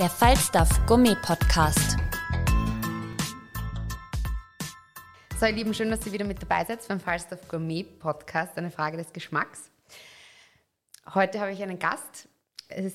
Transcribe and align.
Der 0.00 0.08
Falstaff 0.08 0.86
Gummi 0.86 1.14
Podcast. 1.14 1.98
So, 5.38 5.44
ihr 5.44 5.52
Lieben, 5.52 5.74
schön, 5.74 5.90
dass 5.90 6.06
ihr 6.06 6.12
wieder 6.12 6.24
mit 6.24 6.40
dabei 6.40 6.64
seid 6.64 6.88
beim 6.88 6.98
Falstaff 6.98 7.46
Gourmet 7.48 7.82
Podcast, 7.82 8.56
eine 8.56 8.70
Frage 8.70 8.96
des 8.96 9.12
Geschmacks. 9.12 9.70
Heute 11.14 11.38
habe 11.38 11.52
ich 11.52 11.62
einen 11.62 11.78
Gast. 11.78 12.29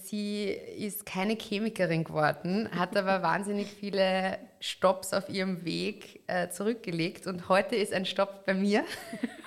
Sie 0.03 0.45
ist 0.45 1.05
keine 1.05 1.35
Chemikerin 1.35 2.03
geworden, 2.03 2.69
hat 2.71 2.95
aber 2.95 3.21
wahnsinnig 3.21 3.67
viele 3.67 4.37
Stops 4.59 5.13
auf 5.13 5.29
ihrem 5.29 5.65
Weg 5.65 6.21
äh, 6.27 6.49
zurückgelegt 6.49 7.27
und 7.27 7.49
heute 7.49 7.75
ist 7.75 7.93
ein 7.93 8.05
Stopp 8.05 8.45
bei 8.45 8.53
mir. 8.53 8.83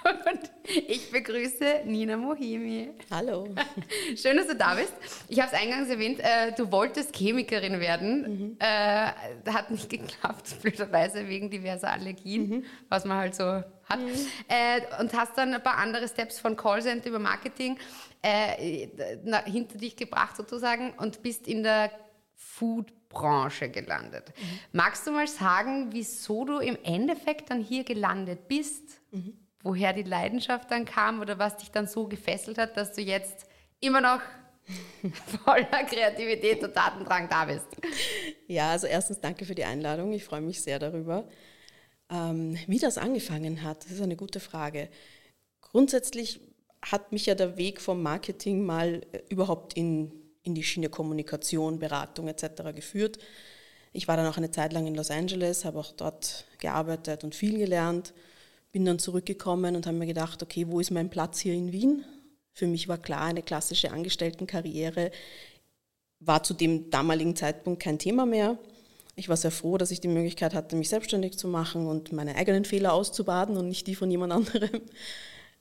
Und 0.09 0.51
ich 0.87 1.11
begrüße 1.11 1.83
Nina 1.85 2.17
Mohimi. 2.17 2.91
Hallo. 3.11 3.49
Schön, 4.17 4.37
dass 4.37 4.47
du 4.47 4.55
da 4.55 4.75
bist. 4.75 4.95
Ich 5.29 5.39
habe 5.41 5.53
es 5.53 5.61
eingangs 5.61 5.91
erwähnt, 5.91 6.21
äh, 6.21 6.53
du 6.57 6.71
wolltest 6.73 7.15
Chemikerin 7.15 7.81
werden. 7.81 8.23
Mhm. 8.23 8.57
Äh, 8.59 9.53
hat 9.53 9.71
nicht 9.71 9.91
geklappt, 9.91 10.63
blöderweise 10.63 11.29
wegen 11.29 11.51
diverser 11.51 11.91
Allergien, 11.91 12.49
mhm. 12.49 12.65
was 12.89 13.05
man 13.05 13.19
halt 13.19 13.35
so 13.35 13.63
hat. 13.89 14.01
Mhm. 14.01 14.27
Äh, 14.49 15.01
und 15.01 15.13
hast 15.13 15.37
dann 15.37 15.55
ein 15.55 15.63
paar 15.63 15.79
andere 15.79 16.09
Steps 16.09 16.39
von 16.39 16.57
Callcenter 16.57 17.09
über 17.09 17.19
Marketing 17.19 17.79
äh, 18.23 18.89
na, 19.25 19.45
hinter 19.45 19.79
dich 19.79 19.97
gebracht 19.97 20.37
sozusagen 20.37 20.93
und 20.99 21.23
bist 21.23 21.47
in 21.47 21.63
der 21.63 21.91
Food-Branche 22.35 23.69
gelandet. 23.69 24.33
Mhm. 24.37 24.59
Magst 24.73 25.07
du 25.07 25.11
mal 25.11 25.27
sagen, 25.27 25.89
wieso 25.91 26.45
du 26.45 26.59
im 26.59 26.77
Endeffekt 26.83 27.51
dann 27.51 27.63
hier 27.63 27.85
gelandet 27.85 28.49
bist? 28.49 29.01
Mhm 29.11 29.39
woher 29.63 29.93
die 29.93 30.03
Leidenschaft 30.03 30.71
dann 30.71 30.85
kam 30.85 31.21
oder 31.21 31.39
was 31.39 31.57
dich 31.57 31.71
dann 31.71 31.87
so 31.87 32.07
gefesselt 32.07 32.59
hat, 32.59 32.77
dass 32.77 32.93
du 32.93 33.03
jetzt 33.03 33.47
immer 33.81 34.01
noch 34.01 34.21
voller 35.45 35.85
Kreativität 35.85 36.63
und 36.63 36.77
Datendrang 36.77 37.29
da 37.29 37.47
bist. 37.47 37.67
Ja, 38.47 38.71
also 38.71 38.87
erstens 38.87 39.21
danke 39.21 39.45
für 39.45 39.55
die 39.55 39.65
Einladung. 39.65 40.13
Ich 40.13 40.25
freue 40.25 40.41
mich 40.41 40.63
sehr 40.63 40.79
darüber. 40.79 41.29
Ähm, 42.11 42.57
wie 42.67 42.79
das 42.79 42.99
angefangen 42.99 43.63
hat, 43.63 43.85
das 43.85 43.93
ist 43.93 44.01
eine 44.01 44.17
gute 44.17 44.41
Frage. 44.41 44.89
Grundsätzlich 45.61 46.41
hat 46.83 47.13
mich 47.13 47.27
ja 47.27 47.35
der 47.35 47.57
Weg 47.57 47.81
vom 47.81 48.03
Marketing 48.03 48.65
mal 48.65 49.03
äh, 49.13 49.21
überhaupt 49.29 49.75
in, 49.75 50.13
in 50.43 50.55
die 50.55 50.63
Schiene 50.63 50.89
Kommunikation, 50.89 51.79
Beratung 51.79 52.29
etc. 52.29 52.75
geführt. 52.75 53.19
Ich 53.93 54.09
war 54.09 54.17
dann 54.17 54.27
auch 54.27 54.37
eine 54.37 54.51
Zeit 54.51 54.73
lang 54.73 54.87
in 54.87 54.95
Los 54.95 55.11
Angeles, 55.11 55.65
habe 55.65 55.79
auch 55.79 55.93
dort 55.93 56.47
gearbeitet 56.59 57.25
und 57.25 57.35
viel 57.35 57.59
gelernt 57.59 58.13
bin 58.73 58.85
dann 58.85 58.99
zurückgekommen 58.99 59.77
und 59.77 59.87
habe 59.87 59.97
mir 59.97 60.07
gedacht, 60.07 60.43
okay, 60.43 60.67
wo 60.69 60.81
ist 60.81 60.91
mein 60.91 61.11
Platz 61.11 61.41
hier 61.41 61.55
in 61.55 61.73
Wien? 61.73 62.05
Für 62.53 62.67
mich 62.67 62.89
war 62.89 62.99
klar, 62.99 63.23
eine 63.23 63.43
klassische 63.43 63.91
Angestelltenkarriere 63.91 65.11
war 66.21 66.43
zu 66.43 66.53
dem 66.53 66.91
damaligen 66.91 67.37
Zeitpunkt 67.37 67.81
kein 67.83 67.99
Thema 67.99 68.27
mehr. 68.27 68.59
Ich 69.19 69.29
war 69.29 69.37
sehr 69.37 69.51
froh, 69.51 69.77
dass 69.79 69.91
ich 69.91 70.01
die 70.01 70.09
Möglichkeit 70.09 70.55
hatte, 70.55 70.77
mich 70.77 70.89
selbstständig 70.89 71.37
zu 71.37 71.49
machen 71.49 71.87
und 71.87 72.13
meine 72.13 72.37
eigenen 72.37 72.65
Fehler 72.65 72.93
auszubaden 72.93 73.57
und 73.57 73.69
nicht 73.69 73.87
die 73.87 73.95
von 73.95 74.11
jemand 74.11 74.33
anderem. 74.33 74.81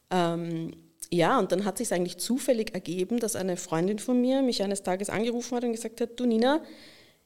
Ähm, 0.10 0.72
ja, 1.12 1.38
und 1.38 1.52
dann 1.52 1.66
hat 1.66 1.78
sich 1.78 1.92
eigentlich 1.92 2.16
zufällig 2.16 2.74
ergeben, 2.74 3.20
dass 3.20 3.36
eine 3.36 3.58
Freundin 3.58 4.00
von 4.00 4.22
mir 4.22 4.42
mich 4.42 4.64
eines 4.64 4.82
Tages 4.82 5.10
angerufen 5.10 5.58
hat 5.58 5.66
und 5.66 5.74
gesagt 5.74 6.00
hat, 6.00 6.18
du 6.18 6.26
Nina, 6.26 6.62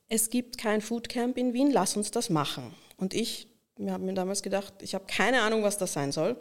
es 0.08 0.32
gibt 0.32 0.58
kein 0.58 0.82
Foodcamp 0.82 1.38
in 1.38 1.54
Wien, 1.54 1.70
lass 1.70 1.96
uns 1.96 2.10
das 2.10 2.32
machen. 2.32 2.74
Und 2.98 3.14
ich 3.14 3.52
wir 3.82 3.94
haben 3.94 4.06
mir 4.06 4.14
damals 4.14 4.42
gedacht, 4.42 4.74
ich 4.82 4.94
habe 4.94 5.06
keine 5.08 5.42
Ahnung, 5.42 5.64
was 5.64 5.78
das 5.78 5.94
sein 5.94 6.12
soll. 6.12 6.38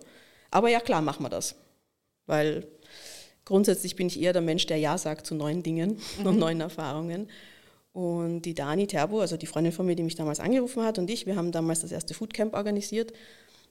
Aber 0.50 0.69
ja, 0.69 0.81
klar, 0.81 1.00
machen 1.00 1.25
wir 1.25 1.31
das. 1.31 1.55
Weil 2.27 2.67
grundsätzlich 3.45 3.97
bin 3.97 4.09
ich 4.09 4.21
eher 4.21 4.33
der 4.33 4.43
Mensch, 4.43 4.67
der 4.67 4.77
Ja 4.77 4.99
sagt 4.99 5.27
zu 5.27 5.34
neuen 5.34 5.62
Dingen 5.62 5.99
mhm. 6.19 6.27
und 6.27 6.39
neuen 6.39 6.61
Erfahrungen. 6.61 7.29
Und 7.93 8.43
die 8.43 8.55
Dani 8.55 8.87
Terbo, 8.87 9.21
also 9.21 9.37
die 9.37 9.47
Freundin 9.47 9.73
von 9.73 9.87
mir, 9.87 9.97
die 9.97 10.03
mich 10.03 10.15
damals 10.15 10.41
angerufen 10.41 10.84
hat, 10.84 10.99
und 10.99 11.11
ich, 11.11 11.27
wir 11.27 11.37
haben 11.37 11.51
damals 11.53 11.81
das 11.81 11.93
erste 11.93 12.15
Foodcamp 12.15 12.55
organisiert. 12.55 13.12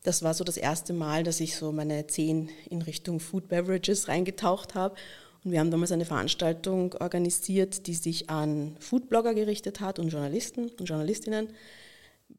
Das 0.03 0.24
war 0.24 0.34
so 0.34 0.44
das 0.44 0.57
erste 0.57 0.94
Mal, 0.94 1.24
dass 1.24 1.40
ich 1.40 1.56
so 1.56 1.72
meine 1.72 2.07
Zehn 2.07 2.50
in 2.69 2.81
Richtung 2.81 3.19
Food 3.19 3.47
Beverages 3.47 4.08
reingetaucht 4.08 4.75
habe. 4.75 4.96
Und 5.44 5.52
wir 5.52 5.59
haben 5.59 5.72
damals 5.72 5.91
eine 5.91 6.06
Veranstaltung 6.06 6.94
organisiert, 7.00 7.88
die 7.88 7.94
sich 7.94 8.29
an 8.29 8.75
Foodblogger 8.79 9.34
gerichtet 9.34 9.79
hat 9.79 10.00
und 10.00 10.09
Journalisten 10.09 10.69
und 10.69 10.85
Journalistinnen 10.85 11.50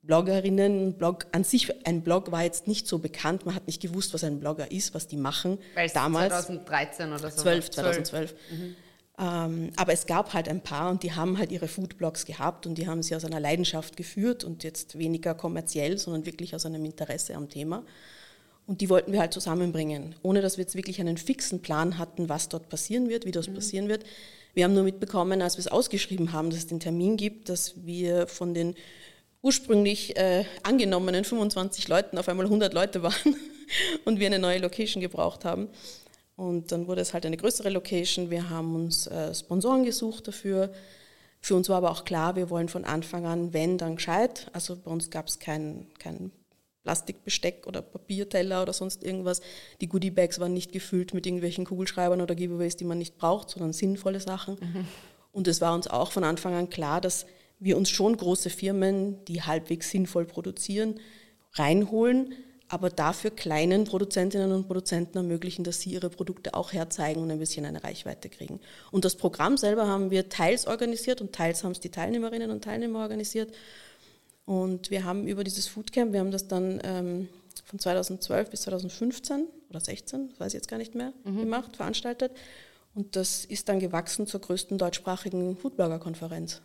Bloggerinnen, 0.02 0.94
Blog 0.94 1.26
an 1.32 1.44
sich, 1.44 1.86
ein 1.86 2.02
Blog 2.02 2.30
war 2.30 2.44
jetzt 2.44 2.66
nicht 2.66 2.86
so 2.86 2.98
bekannt, 2.98 3.44
man 3.44 3.54
hat 3.54 3.66
nicht 3.66 3.82
gewusst, 3.82 4.14
was 4.14 4.24
ein 4.24 4.40
Blogger 4.40 4.70
ist, 4.70 4.94
was 4.94 5.08
die 5.08 5.16
machen. 5.16 5.58
Weil 5.74 5.86
es 5.86 5.92
damals 5.92 6.46
2013 6.46 7.12
oder 7.12 7.30
so. 7.30 7.42
12, 7.42 7.70
2012. 7.70 8.34
Mhm. 8.50 8.76
Ähm, 9.20 9.70
aber 9.76 9.92
es 9.92 10.06
gab 10.06 10.32
halt 10.32 10.48
ein 10.48 10.62
paar 10.62 10.90
und 10.90 11.02
die 11.02 11.12
haben 11.12 11.38
halt 11.38 11.52
ihre 11.52 11.68
Foodblogs 11.68 12.24
gehabt 12.24 12.66
und 12.66 12.76
die 12.76 12.88
haben 12.88 13.02
sie 13.02 13.14
aus 13.14 13.26
einer 13.26 13.38
Leidenschaft 13.38 13.96
geführt 13.96 14.44
und 14.44 14.64
jetzt 14.64 14.98
weniger 14.98 15.34
kommerziell, 15.34 15.98
sondern 15.98 16.24
wirklich 16.24 16.54
aus 16.54 16.64
einem 16.64 16.84
Interesse 16.86 17.34
am 17.34 17.50
Thema. 17.50 17.84
Und 18.66 18.80
die 18.80 18.88
wollten 18.88 19.12
wir 19.12 19.20
halt 19.20 19.34
zusammenbringen, 19.34 20.14
ohne 20.22 20.40
dass 20.40 20.56
wir 20.56 20.62
jetzt 20.62 20.74
wirklich 20.74 21.00
einen 21.00 21.18
fixen 21.18 21.60
Plan 21.60 21.98
hatten, 21.98 22.30
was 22.30 22.48
dort 22.48 22.70
passieren 22.70 23.10
wird, 23.10 23.26
wie 23.26 23.30
das 23.30 23.48
mhm. 23.48 23.54
passieren 23.54 23.88
wird. 23.88 24.04
Wir 24.54 24.64
haben 24.64 24.74
nur 24.74 24.84
mitbekommen, 24.84 25.42
als 25.42 25.56
wir 25.56 25.60
es 25.60 25.68
ausgeschrieben 25.68 26.32
haben, 26.32 26.48
dass 26.48 26.60
es 26.60 26.66
den 26.68 26.80
Termin 26.80 27.16
gibt, 27.16 27.50
dass 27.50 27.84
wir 27.84 28.26
von 28.26 28.54
den 28.54 28.74
ursprünglich 29.42 30.16
äh, 30.16 30.44
angenommenen 30.62 31.24
25 31.24 31.88
Leuten 31.88 32.16
auf 32.16 32.28
einmal 32.28 32.46
100 32.46 32.72
Leute 32.72 33.02
waren 33.02 33.36
und 34.04 34.18
wir 34.18 34.26
eine 34.26 34.38
neue 34.38 34.58
Location 34.58 35.00
gebraucht 35.00 35.44
haben. 35.44 35.68
Und 36.40 36.72
dann 36.72 36.86
wurde 36.88 37.02
es 37.02 37.12
halt 37.12 37.26
eine 37.26 37.36
größere 37.36 37.68
Location. 37.68 38.30
Wir 38.30 38.48
haben 38.48 38.74
uns 38.74 39.06
äh, 39.06 39.34
Sponsoren 39.34 39.84
gesucht 39.84 40.26
dafür. 40.26 40.72
Für 41.42 41.54
uns 41.54 41.68
war 41.68 41.76
aber 41.76 41.90
auch 41.90 42.06
klar, 42.06 42.34
wir 42.34 42.48
wollen 42.48 42.70
von 42.70 42.86
Anfang 42.86 43.26
an, 43.26 43.52
wenn, 43.52 43.76
dann 43.76 43.96
gescheit. 43.96 44.50
Also 44.54 44.74
bei 44.74 44.90
uns 44.90 45.10
gab 45.10 45.28
es 45.28 45.38
kein, 45.38 45.88
kein 45.98 46.30
Plastikbesteck 46.82 47.66
oder 47.66 47.82
Papierteller 47.82 48.62
oder 48.62 48.72
sonst 48.72 49.04
irgendwas. 49.04 49.42
Die 49.82 49.86
Goodiebags 49.86 50.40
waren 50.40 50.54
nicht 50.54 50.72
gefüllt 50.72 51.12
mit 51.12 51.26
irgendwelchen 51.26 51.66
Kugelschreibern 51.66 52.22
oder 52.22 52.34
Giveaways, 52.34 52.76
die 52.76 52.86
man 52.86 52.96
nicht 52.96 53.18
braucht, 53.18 53.50
sondern 53.50 53.74
sinnvolle 53.74 54.20
Sachen. 54.20 54.56
Mhm. 54.60 54.86
Und 55.32 55.46
es 55.46 55.60
war 55.60 55.74
uns 55.74 55.88
auch 55.88 56.10
von 56.10 56.24
Anfang 56.24 56.54
an 56.54 56.70
klar, 56.70 57.02
dass 57.02 57.26
wir 57.58 57.76
uns 57.76 57.90
schon 57.90 58.16
große 58.16 58.48
Firmen, 58.48 59.22
die 59.26 59.42
halbwegs 59.42 59.90
sinnvoll 59.90 60.24
produzieren, 60.24 61.00
reinholen, 61.52 62.34
aber 62.70 62.88
dafür 62.88 63.32
kleinen 63.32 63.84
Produzentinnen 63.84 64.52
und 64.52 64.66
Produzenten 64.66 65.18
ermöglichen, 65.18 65.64
dass 65.64 65.80
sie 65.80 65.90
ihre 65.90 66.08
Produkte 66.08 66.54
auch 66.54 66.72
herzeigen 66.72 67.20
und 67.20 67.30
ein 67.30 67.40
bisschen 67.40 67.66
eine 67.66 67.82
Reichweite 67.82 68.28
kriegen. 68.28 68.60
Und 68.92 69.04
das 69.04 69.16
Programm 69.16 69.56
selber 69.56 69.88
haben 69.88 70.10
wir 70.10 70.28
teils 70.28 70.68
organisiert 70.68 71.20
und 71.20 71.32
teils 71.32 71.64
haben 71.64 71.72
es 71.72 71.80
die 71.80 71.90
Teilnehmerinnen 71.90 72.50
und 72.50 72.62
Teilnehmer 72.62 73.00
organisiert. 73.00 73.52
Und 74.46 74.90
wir 74.90 75.04
haben 75.04 75.26
über 75.26 75.42
dieses 75.42 75.66
Foodcamp, 75.66 76.12
wir 76.12 76.20
haben 76.20 76.30
das 76.30 76.46
dann 76.46 76.80
ähm, 76.84 77.28
von 77.64 77.80
2012 77.80 78.50
bis 78.50 78.62
2015 78.62 79.46
oder 79.68 79.80
16, 79.80 80.32
weiß 80.38 80.48
ich 80.48 80.54
jetzt 80.54 80.68
gar 80.68 80.78
nicht 80.78 80.94
mehr, 80.94 81.12
mhm. 81.24 81.40
gemacht, 81.40 81.76
veranstaltet. 81.76 82.32
Und 82.94 83.16
das 83.16 83.44
ist 83.44 83.68
dann 83.68 83.80
gewachsen 83.80 84.28
zur 84.28 84.40
größten 84.40 84.78
deutschsprachigen 84.78 85.56
Foodblogger-Konferenz. 85.56 86.62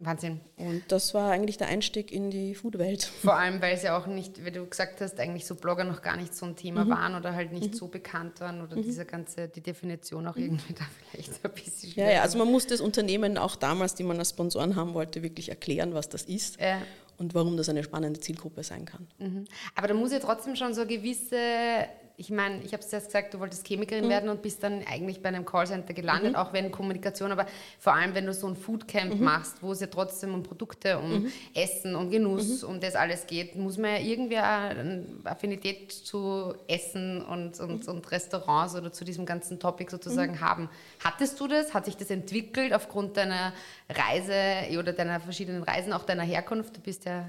Wahnsinn. 0.00 0.40
Und 0.56 0.82
das 0.88 1.14
war 1.14 1.30
eigentlich 1.30 1.56
der 1.56 1.68
Einstieg 1.68 2.10
in 2.10 2.30
die 2.30 2.54
Foodwelt. 2.54 3.04
Vor 3.04 3.36
allem, 3.36 3.62
weil 3.62 3.74
es 3.74 3.82
ja 3.82 3.96
auch 3.96 4.06
nicht, 4.06 4.44
wie 4.44 4.50
du 4.50 4.66
gesagt 4.66 5.00
hast, 5.00 5.20
eigentlich 5.20 5.46
so 5.46 5.54
Blogger 5.54 5.84
noch 5.84 6.02
gar 6.02 6.16
nicht 6.16 6.34
so 6.34 6.46
ein 6.46 6.56
Thema 6.56 6.84
mhm. 6.84 6.90
waren 6.90 7.14
oder 7.14 7.34
halt 7.34 7.52
nicht 7.52 7.72
mhm. 7.72 7.76
so 7.76 7.88
bekannt 7.88 8.40
waren 8.40 8.60
oder 8.60 8.76
mhm. 8.76 8.82
diese 8.82 9.04
ganze, 9.04 9.48
die 9.48 9.60
Definition 9.60 10.26
auch 10.26 10.36
mhm. 10.36 10.42
irgendwie 10.42 10.74
da 10.74 10.84
vielleicht 11.10 11.44
ein 11.44 11.52
bisschen 11.52 11.92
schwer. 11.92 12.06
Ja, 12.06 12.12
ja, 12.12 12.22
also 12.22 12.38
man 12.38 12.50
musste 12.50 12.74
das 12.74 12.80
Unternehmen 12.80 13.38
auch 13.38 13.56
damals, 13.56 13.94
die 13.94 14.02
man 14.02 14.18
als 14.18 14.30
Sponsoren 14.30 14.74
haben 14.74 14.94
wollte, 14.94 15.22
wirklich 15.22 15.48
erklären, 15.48 15.94
was 15.94 16.08
das 16.08 16.22
ist. 16.24 16.60
Ja. 16.60 16.82
Und 17.16 17.32
warum 17.32 17.56
das 17.56 17.68
eine 17.68 17.84
spannende 17.84 18.18
Zielgruppe 18.18 18.64
sein 18.64 18.86
kann. 18.86 19.06
Mhm. 19.18 19.44
Aber 19.76 19.86
da 19.86 19.94
muss 19.94 20.10
ja 20.10 20.18
trotzdem 20.18 20.56
schon 20.56 20.74
so 20.74 20.80
eine 20.80 20.90
gewisse 20.90 21.86
ich 22.16 22.30
meine, 22.30 22.62
ich 22.62 22.72
habe 22.72 22.82
es 22.82 22.92
erst 22.92 23.06
gesagt, 23.06 23.34
du 23.34 23.40
wolltest 23.40 23.66
Chemikerin 23.66 24.04
mhm. 24.04 24.08
werden 24.10 24.28
und 24.28 24.40
bist 24.40 24.62
dann 24.62 24.84
eigentlich 24.86 25.20
bei 25.20 25.30
einem 25.30 25.44
Callcenter 25.44 25.94
gelandet, 25.94 26.32
mhm. 26.32 26.36
auch 26.36 26.52
wenn 26.52 26.70
Kommunikation, 26.70 27.32
aber 27.32 27.46
vor 27.78 27.94
allem, 27.94 28.14
wenn 28.14 28.26
du 28.26 28.32
so 28.32 28.46
ein 28.46 28.54
Foodcamp 28.54 29.16
mhm. 29.16 29.24
machst, 29.24 29.62
wo 29.62 29.72
es 29.72 29.80
ja 29.80 29.88
trotzdem 29.88 30.32
um 30.32 30.42
Produkte, 30.44 30.98
um 30.98 31.24
mhm. 31.24 31.32
Essen, 31.54 31.96
um 31.96 32.10
Genuss, 32.10 32.62
mhm. 32.62 32.68
um 32.68 32.80
das 32.80 32.94
alles 32.94 33.26
geht, 33.26 33.56
muss 33.56 33.78
man 33.78 33.90
ja 33.90 33.98
irgendwie 33.98 34.36
eine 34.36 35.04
Affinität 35.24 35.90
zu 35.90 36.54
Essen 36.68 37.20
und, 37.22 37.58
und, 37.58 37.88
und 37.88 38.10
Restaurants 38.12 38.76
oder 38.76 38.92
zu 38.92 39.04
diesem 39.04 39.26
ganzen 39.26 39.58
Topic 39.58 39.90
sozusagen 39.90 40.40
haben. 40.40 40.68
Hattest 41.02 41.40
du 41.40 41.48
das? 41.48 41.74
Hat 41.74 41.84
sich 41.84 41.96
das 41.96 42.10
entwickelt 42.10 42.72
aufgrund 42.72 43.16
deiner 43.16 43.52
Reise 43.88 44.78
oder 44.78 44.92
deiner 44.92 45.18
verschiedenen 45.18 45.64
Reisen, 45.64 45.92
auch 45.92 46.04
deiner 46.04 46.22
Herkunft? 46.22 46.76
Du 46.76 46.80
bist 46.80 47.06
ja 47.06 47.28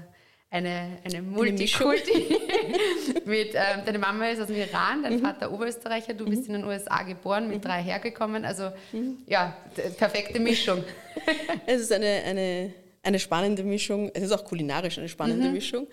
eine, 0.56 0.98
eine 1.04 1.22
Multikulti. 1.22 2.36
mit, 3.24 3.54
ähm, 3.54 3.82
deine 3.84 3.98
Mama 3.98 4.28
ist 4.28 4.40
aus 4.40 4.46
dem 4.46 4.56
Iran, 4.56 5.02
dein 5.02 5.16
mhm. 5.16 5.20
Vater 5.20 5.52
Oberösterreicher, 5.52 6.14
du 6.14 6.24
bist 6.24 6.48
mhm. 6.48 6.54
in 6.54 6.60
den 6.62 6.70
USA 6.70 7.02
geboren, 7.02 7.48
mit 7.48 7.58
mhm. 7.58 7.62
drei 7.62 7.82
hergekommen. 7.82 8.44
Also 8.44 8.70
mhm. 8.92 9.18
ja, 9.26 9.56
perfekte 9.98 10.40
Mischung. 10.40 10.82
es 11.66 11.82
ist 11.82 11.92
eine, 11.92 12.22
eine, 12.24 12.72
eine 13.02 13.18
spannende 13.18 13.62
Mischung. 13.62 14.10
Es 14.14 14.22
ist 14.22 14.32
auch 14.32 14.44
kulinarisch 14.44 14.98
eine 14.98 15.08
spannende 15.08 15.48
mhm. 15.48 15.52
Mischung. 15.52 15.86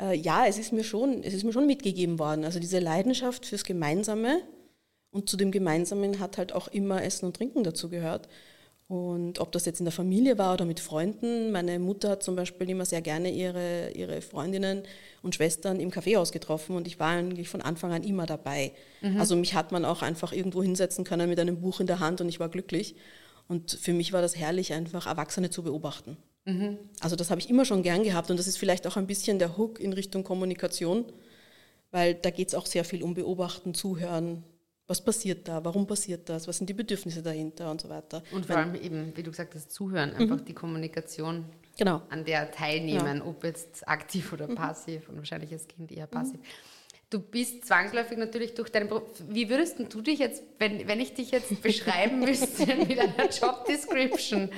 Äh, 0.00 0.16
ja, 0.16 0.46
es 0.46 0.58
ist, 0.58 0.72
mir 0.72 0.84
schon, 0.84 1.22
es 1.22 1.34
ist 1.34 1.44
mir 1.44 1.52
schon 1.52 1.66
mitgegeben 1.66 2.18
worden. 2.18 2.44
Also 2.44 2.58
diese 2.58 2.80
Leidenschaft 2.80 3.46
fürs 3.46 3.64
Gemeinsame 3.64 4.40
und 5.10 5.28
zu 5.28 5.36
dem 5.36 5.52
Gemeinsamen 5.52 6.18
hat 6.18 6.38
halt 6.38 6.52
auch 6.52 6.68
immer 6.68 7.02
Essen 7.02 7.26
und 7.26 7.36
Trinken 7.36 7.62
dazu 7.62 7.88
gehört. 7.88 8.28
Und 8.86 9.38
ob 9.38 9.50
das 9.52 9.64
jetzt 9.64 9.80
in 9.80 9.86
der 9.86 9.92
Familie 9.92 10.36
war 10.36 10.52
oder 10.52 10.66
mit 10.66 10.78
Freunden, 10.78 11.52
meine 11.52 11.78
Mutter 11.78 12.10
hat 12.10 12.22
zum 12.22 12.36
Beispiel 12.36 12.68
immer 12.68 12.84
sehr 12.84 13.00
gerne 13.00 13.30
ihre, 13.30 13.90
ihre 13.92 14.20
Freundinnen 14.20 14.82
und 15.22 15.34
Schwestern 15.34 15.80
im 15.80 15.90
Kaffeehaus 15.90 16.32
getroffen 16.32 16.76
und 16.76 16.86
ich 16.86 17.00
war 17.00 17.08
eigentlich 17.08 17.48
von 17.48 17.62
Anfang 17.62 17.92
an 17.92 18.02
immer 18.02 18.26
dabei. 18.26 18.72
Mhm. 19.00 19.18
Also 19.18 19.36
mich 19.36 19.54
hat 19.54 19.72
man 19.72 19.86
auch 19.86 20.02
einfach 20.02 20.32
irgendwo 20.32 20.62
hinsetzen 20.62 21.04
können 21.04 21.30
mit 21.30 21.40
einem 21.40 21.60
Buch 21.62 21.80
in 21.80 21.86
der 21.86 21.98
Hand 22.00 22.20
und 22.20 22.28
ich 22.28 22.40
war 22.40 22.50
glücklich. 22.50 22.94
Und 23.48 23.72
für 23.72 23.94
mich 23.94 24.12
war 24.12 24.20
das 24.20 24.36
herrlich, 24.36 24.74
einfach 24.74 25.06
Erwachsene 25.06 25.48
zu 25.48 25.62
beobachten. 25.62 26.18
Mhm. 26.44 26.78
Also 27.00 27.16
das 27.16 27.30
habe 27.30 27.40
ich 27.40 27.48
immer 27.48 27.64
schon 27.64 27.82
gern 27.82 28.02
gehabt 28.02 28.30
und 28.30 28.38
das 28.38 28.46
ist 28.46 28.58
vielleicht 28.58 28.86
auch 28.86 28.98
ein 28.98 29.06
bisschen 29.06 29.38
der 29.38 29.56
Hook 29.56 29.80
in 29.80 29.94
Richtung 29.94 30.24
Kommunikation, 30.24 31.06
weil 31.90 32.14
da 32.14 32.28
geht 32.28 32.48
es 32.48 32.54
auch 32.54 32.66
sehr 32.66 32.84
viel 32.84 33.02
um 33.02 33.14
Beobachten, 33.14 33.72
Zuhören, 33.72 34.44
was 34.86 35.02
passiert 35.02 35.48
da, 35.48 35.64
warum 35.64 35.86
passiert 35.86 36.28
das, 36.28 36.46
was 36.46 36.58
sind 36.58 36.68
die 36.68 36.74
Bedürfnisse 36.74 37.22
dahinter 37.22 37.70
und 37.70 37.80
so 37.80 37.88
weiter. 37.88 38.22
Und 38.32 38.46
vor 38.46 38.56
allem 38.56 38.74
eben, 38.74 39.16
wie 39.16 39.22
du 39.22 39.30
gesagt 39.30 39.54
hast, 39.54 39.72
zuhören, 39.72 40.10
mhm. 40.10 40.20
einfach 40.20 40.36
mhm. 40.38 40.44
die 40.44 40.54
Kommunikation, 40.54 41.46
genau. 41.78 42.02
an 42.10 42.24
der 42.24 42.50
teilnehmen, 42.50 43.18
ja. 43.18 43.24
ob 43.24 43.44
jetzt 43.44 43.86
aktiv 43.88 44.32
oder 44.32 44.48
mhm. 44.48 44.56
passiv 44.56 45.08
und 45.08 45.16
wahrscheinlich 45.16 45.52
als 45.52 45.66
Kind 45.68 45.90
eher 45.90 46.06
passiv. 46.06 46.38
Mhm. 46.38 46.44
Du 47.10 47.20
bist 47.20 47.64
zwangsläufig 47.66 48.18
natürlich 48.18 48.54
durch 48.54 48.70
deinen 48.70 48.88
Beruf. 48.88 49.02
Wie 49.28 49.48
würdest 49.48 49.76
du 49.78 50.00
dich 50.02 50.18
jetzt, 50.18 50.42
wenn, 50.58 50.88
wenn 50.88 50.98
ich 50.98 51.14
dich 51.14 51.30
jetzt 51.30 51.62
beschreiben 51.62 52.18
müsste 52.24 52.66
mit 52.74 52.98
einer 52.98 53.30
Job 53.30 53.64
Description, 53.68 54.50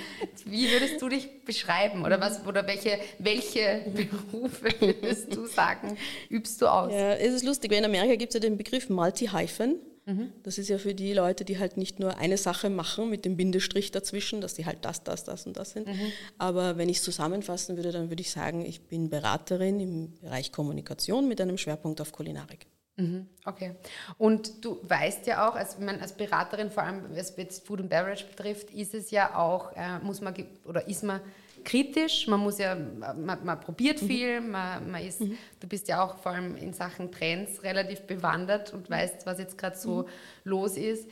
wie 0.47 0.71
würdest 0.71 1.03
du 1.03 1.09
dich 1.11 1.45
beschreiben? 1.45 2.05
Oder, 2.05 2.19
was, 2.19 2.47
oder 2.47 2.67
welche, 2.67 2.99
welche 3.19 3.85
Berufe 3.93 4.69
würdest 4.81 5.37
du 5.37 5.47
sagen, 5.47 5.99
übst 6.31 6.63
du 6.63 6.67
aus? 6.67 6.93
Ja, 6.93 7.15
es 7.15 7.35
ist 7.35 7.45
lustig, 7.45 7.71
weil 7.71 7.79
in 7.79 7.85
Amerika 7.85 8.15
gibt 8.15 8.35
es 8.35 8.35
ja 8.35 8.41
den 8.41 8.57
Begriff 8.57 8.89
Multi-Hyphen. 8.89 9.79
Mhm. 10.07 10.33
Das 10.45 10.57
ist 10.57 10.69
ja 10.69 10.79
für 10.79 10.95
die 10.95 11.13
Leute, 11.13 11.45
die 11.45 11.59
halt 11.59 11.77
nicht 11.77 11.99
nur 11.99 12.17
eine 12.17 12.37
Sache 12.37 12.71
machen 12.71 13.11
mit 13.11 13.25
dem 13.25 13.37
Bindestrich 13.37 13.91
dazwischen, 13.91 14.41
dass 14.41 14.55
sie 14.55 14.65
halt 14.65 14.85
das, 14.85 15.03
das, 15.03 15.25
das 15.25 15.47
und 15.47 15.57
das 15.57 15.71
sind. 15.71 15.89
Mhm. 15.89 16.13
Aber 16.39 16.79
wenn 16.79 16.89
ich 16.89 16.99
es 16.99 17.03
zusammenfassen 17.03 17.77
würde, 17.77 17.91
dann 17.91 18.09
würde 18.09 18.21
ich 18.21 18.31
sagen, 18.31 18.65
ich 18.65 18.83
bin 18.83 19.11
Beraterin 19.11 19.81
im 19.81 20.13
Bereich 20.21 20.53
Kommunikation 20.53 21.27
mit 21.27 21.41
einem 21.41 21.59
Schwerpunkt 21.59 22.01
auf 22.01 22.13
Kulinarik. 22.13 22.67
Mhm. 22.97 23.27
Okay. 23.45 23.75
Und 24.17 24.65
du 24.65 24.79
weißt 24.83 25.27
ja 25.27 25.49
auch, 25.49 25.57
als, 25.57 25.77
als 25.79 26.13
Beraterin, 26.13 26.71
vor 26.71 26.85
allem 26.85 27.03
was 27.11 27.37
jetzt 27.37 27.67
Food 27.67 27.81
and 27.81 27.91
Beverage 27.91 28.25
betrifft, 28.27 28.71
ist 28.71 28.95
es 28.95 29.11
ja 29.11 29.37
auch, 29.37 29.73
äh, 29.75 29.99
muss 29.99 30.21
man 30.21 30.35
oder 30.65 30.87
ist 30.89 31.03
man 31.03 31.21
kritisch, 31.67 32.29
man 32.29 32.41
muss 32.41 32.59
ja, 32.59 32.75
man, 32.75 33.45
man 33.45 33.61
probiert 33.61 34.01
mhm. 34.01 34.07
viel, 34.07 34.41
man, 34.41 34.91
man 34.91 35.05
ist, 35.05 35.21
mhm. 35.21 35.37
du 35.61 35.67
bist 35.67 35.89
ja 35.89 36.03
auch 36.03 36.17
vor 36.17 36.33
allem 36.33 36.57
in 36.57 36.73
Sachen 36.73 37.13
Trends 37.13 37.63
relativ 37.63 38.03
bewandert 38.03 38.73
und 38.73 38.89
weißt, 38.89 39.27
was 39.27 39.39
jetzt 39.39 39.59
gerade 39.59 39.77
so 39.77 40.03
mhm. 40.03 40.09
los 40.45 40.77
ist. 40.79 41.11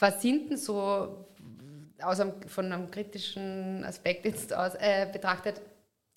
Was 0.00 0.22
sind 0.22 0.50
denn 0.50 0.56
so, 0.56 1.26
aus 2.00 2.20
einem, 2.20 2.32
von 2.46 2.72
einem 2.72 2.90
kritischen 2.90 3.84
Aspekt 3.84 4.24
jetzt 4.24 4.54
aus 4.54 4.74
äh, 4.74 5.06
betrachtet, 5.12 5.60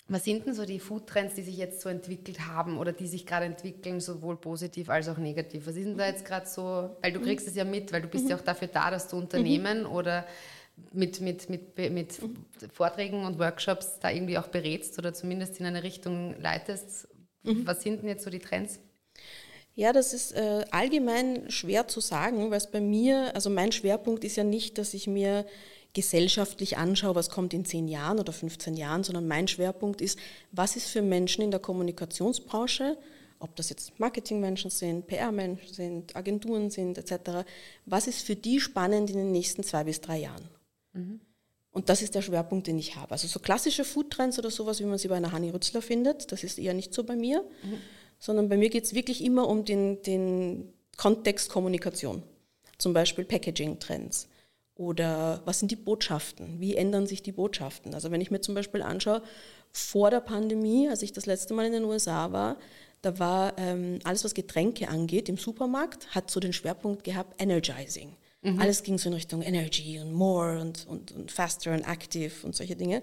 was 0.08 0.24
sind 0.24 0.46
denn 0.46 0.54
so 0.54 0.64
die 0.64 0.80
Foodtrends, 0.80 1.34
die 1.34 1.42
sich 1.42 1.56
jetzt 1.56 1.80
so 1.80 1.88
entwickelt 1.88 2.46
haben 2.46 2.78
oder 2.78 2.92
die 2.92 3.06
sich 3.06 3.24
gerade 3.26 3.46
entwickeln, 3.46 4.00
sowohl 4.00 4.36
positiv 4.36 4.90
als 4.90 5.08
auch 5.08 5.18
negativ? 5.18 5.66
Was 5.66 5.76
ist 5.76 5.86
denn 5.86 5.96
da 5.96 6.06
jetzt 6.06 6.24
gerade 6.24 6.46
so, 6.46 6.96
weil 7.02 7.12
du 7.12 7.20
mhm. 7.20 7.24
kriegst 7.24 7.46
es 7.46 7.54
ja 7.54 7.64
mit, 7.64 7.92
weil 7.92 8.02
du 8.02 8.08
bist 8.08 8.28
ja 8.28 8.36
auch 8.36 8.42
dafür 8.42 8.68
da, 8.68 8.90
dass 8.90 9.08
du 9.08 9.16
Unternehmen 9.16 9.86
oder 9.86 10.26
mit, 10.92 11.20
mit, 11.20 11.48
mit, 11.48 11.76
mit 11.76 12.20
Vorträgen 12.72 13.24
und 13.24 13.38
Workshops 13.38 13.98
da 14.00 14.10
irgendwie 14.10 14.38
auch 14.38 14.48
berätst 14.48 14.98
oder 14.98 15.14
zumindest 15.14 15.60
in 15.60 15.66
eine 15.66 15.82
Richtung 15.82 16.40
leitest. 16.40 17.08
Mhm. 17.42 17.66
Was 17.66 17.82
sind 17.82 18.02
denn 18.02 18.08
jetzt 18.08 18.24
so 18.24 18.30
die 18.30 18.38
Trends? 18.38 18.78
Ja, 19.74 19.92
das 19.92 20.12
ist 20.12 20.32
äh, 20.32 20.64
allgemein 20.70 21.50
schwer 21.50 21.88
zu 21.88 22.00
sagen, 22.00 22.50
weil 22.50 22.58
es 22.58 22.70
bei 22.70 22.80
mir, 22.80 23.34
also 23.34 23.48
mein 23.48 23.72
Schwerpunkt 23.72 24.22
ist 24.22 24.36
ja 24.36 24.44
nicht, 24.44 24.76
dass 24.76 24.92
ich 24.92 25.06
mir 25.06 25.46
gesellschaftlich 25.94 26.76
anschaue, 26.76 27.14
was 27.14 27.30
kommt 27.30 27.54
in 27.54 27.64
10 27.64 27.88
Jahren 27.88 28.18
oder 28.18 28.32
15 28.32 28.76
Jahren, 28.76 29.02
sondern 29.02 29.28
mein 29.28 29.48
Schwerpunkt 29.48 30.00
ist, 30.00 30.18
was 30.50 30.76
ist 30.76 30.88
für 30.88 31.02
Menschen 31.02 31.42
in 31.42 31.50
der 31.50 31.60
Kommunikationsbranche, 31.60 32.98
ob 33.38 33.56
das 33.56 33.70
jetzt 33.70 33.98
Marketingmenschen 33.98 34.70
sind, 34.70 35.06
PR-Menschen 35.06 35.74
sind, 35.74 36.16
Agenturen 36.16 36.70
sind 36.70 36.98
etc., 36.98 37.44
was 37.86 38.06
ist 38.06 38.22
für 38.22 38.36
die 38.36 38.60
spannend 38.60 39.10
in 39.10 39.16
den 39.16 39.32
nächsten 39.32 39.64
zwei 39.64 39.84
bis 39.84 40.00
drei 40.00 40.18
Jahren? 40.18 40.48
Mhm. 40.92 41.20
Und 41.72 41.88
das 41.88 42.02
ist 42.02 42.14
der 42.14 42.22
Schwerpunkt, 42.22 42.66
den 42.66 42.78
ich 42.78 42.96
habe. 42.96 43.12
Also 43.12 43.26
so 43.26 43.40
klassische 43.40 43.84
Foodtrends 43.84 44.38
oder 44.38 44.50
sowas, 44.50 44.80
wie 44.80 44.84
man 44.84 44.98
sie 44.98 45.08
bei 45.08 45.16
einer 45.16 45.32
Hanni 45.32 45.50
Rützler 45.50 45.80
findet, 45.80 46.30
das 46.30 46.44
ist 46.44 46.58
eher 46.58 46.74
nicht 46.74 46.92
so 46.92 47.02
bei 47.02 47.16
mir, 47.16 47.42
mhm. 47.62 47.78
sondern 48.18 48.48
bei 48.48 48.58
mir 48.58 48.68
geht 48.68 48.84
es 48.84 48.94
wirklich 48.94 49.24
immer 49.24 49.48
um 49.48 49.64
den, 49.64 50.02
den 50.02 50.72
Kontext 50.98 51.48
Kommunikation. 51.48 52.22
Zum 52.76 52.92
Beispiel 52.92 53.24
Packaging-Trends. 53.24 54.28
Oder 54.74 55.42
was 55.44 55.60
sind 55.60 55.70
die 55.70 55.76
Botschaften? 55.76 56.60
Wie 56.60 56.76
ändern 56.76 57.06
sich 57.06 57.22
die 57.22 57.32
Botschaften? 57.32 57.94
Also 57.94 58.10
wenn 58.10 58.20
ich 58.20 58.30
mir 58.30 58.40
zum 58.40 58.54
Beispiel 58.54 58.82
anschaue, 58.82 59.22
vor 59.70 60.10
der 60.10 60.20
Pandemie, 60.20 60.88
als 60.88 61.02
ich 61.02 61.12
das 61.12 61.26
letzte 61.26 61.54
Mal 61.54 61.66
in 61.66 61.72
den 61.72 61.84
USA 61.84 62.32
war, 62.32 62.58
da 63.00 63.18
war 63.18 63.58
ähm, 63.58 63.98
alles, 64.04 64.24
was 64.24 64.34
Getränke 64.34 64.88
angeht, 64.88 65.28
im 65.28 65.36
Supermarkt, 65.36 66.14
hat 66.14 66.30
so 66.30 66.40
den 66.40 66.52
Schwerpunkt 66.52 67.04
gehabt, 67.04 67.40
Energizing. 67.40 68.16
Mhm. 68.42 68.60
Alles 68.60 68.82
ging 68.82 68.98
so 68.98 69.08
in 69.08 69.14
Richtung 69.14 69.42
Energy 69.42 69.98
und 70.00 70.12
More 70.12 70.60
und, 70.60 70.86
und, 70.86 71.12
und 71.12 71.32
Faster 71.32 71.72
und 71.72 71.82
Active 71.82 72.32
und 72.42 72.54
solche 72.54 72.76
Dinge. 72.76 73.02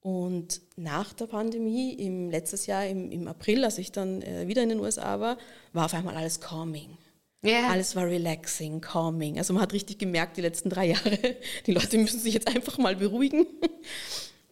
Und 0.00 0.62
nach 0.76 1.12
der 1.12 1.26
Pandemie, 1.26 1.92
im 1.94 2.30
letztes 2.30 2.66
Jahr 2.66 2.86
im, 2.86 3.10
im 3.10 3.28
April, 3.28 3.64
als 3.64 3.78
ich 3.78 3.92
dann 3.92 4.22
äh, 4.22 4.48
wieder 4.48 4.62
in 4.62 4.70
den 4.70 4.80
USA 4.80 5.20
war, 5.20 5.36
war 5.72 5.84
auf 5.84 5.94
einmal 5.94 6.16
alles 6.16 6.40
calming. 6.40 6.96
Yeah. 7.44 7.70
Alles 7.70 7.96
war 7.96 8.06
relaxing, 8.06 8.80
calming. 8.80 9.38
Also 9.38 9.54
man 9.54 9.62
hat 9.62 9.72
richtig 9.72 9.98
gemerkt, 9.98 10.36
die 10.36 10.42
letzten 10.42 10.68
drei 10.68 10.88
Jahre, 10.88 11.18
die 11.66 11.72
Leute 11.72 11.96
müssen 11.98 12.20
sich 12.20 12.34
jetzt 12.34 12.48
einfach 12.48 12.76
mal 12.78 12.96
beruhigen. 12.96 13.46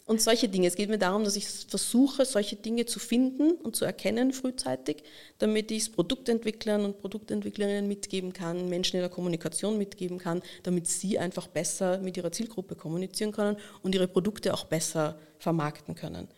Und 0.08 0.22
solche 0.22 0.48
Dinge. 0.48 0.66
Es 0.66 0.74
geht 0.74 0.88
mir 0.88 0.96
darum, 0.96 1.22
dass 1.22 1.36
ich 1.36 1.46
versuche, 1.46 2.24
solche 2.24 2.56
Dinge 2.56 2.86
zu 2.86 2.98
finden 2.98 3.50
und 3.50 3.76
zu 3.76 3.84
erkennen 3.84 4.32
frühzeitig, 4.32 5.02
damit 5.36 5.70
ich 5.70 5.82
es 5.82 5.88
Produktentwicklern 5.90 6.82
und 6.86 6.98
Produktentwicklerinnen 6.98 7.86
mitgeben 7.86 8.32
kann, 8.32 8.70
Menschen 8.70 8.96
in 8.96 9.02
der 9.02 9.10
Kommunikation 9.10 9.76
mitgeben 9.76 10.16
kann, 10.16 10.40
damit 10.62 10.86
sie 10.86 11.18
einfach 11.18 11.46
besser 11.46 11.98
mit 11.98 12.16
ihrer 12.16 12.32
Zielgruppe 12.32 12.74
kommunizieren 12.74 13.32
können 13.32 13.58
und 13.82 13.94
ihre 13.94 14.08
Produkte 14.08 14.54
auch 14.54 14.64
besser 14.64 15.18
vermarkten 15.38 15.94
können. 15.94 16.28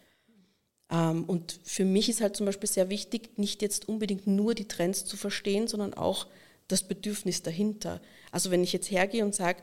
Ähm, 0.90 1.22
und 1.26 1.60
für 1.62 1.84
mich 1.84 2.08
ist 2.08 2.22
halt 2.22 2.34
zum 2.34 2.46
Beispiel 2.46 2.68
sehr 2.68 2.90
wichtig, 2.90 3.38
nicht 3.38 3.62
jetzt 3.62 3.88
unbedingt 3.88 4.26
nur 4.26 4.56
die 4.56 4.66
Trends 4.66 5.04
zu 5.04 5.16
verstehen, 5.16 5.68
sondern 5.68 5.94
auch 5.94 6.26
das 6.66 6.82
Bedürfnis 6.82 7.44
dahinter. 7.44 8.00
Also 8.32 8.50
wenn 8.50 8.64
ich 8.64 8.72
jetzt 8.72 8.90
hergehe 8.90 9.24
und 9.24 9.32
sage, 9.32 9.62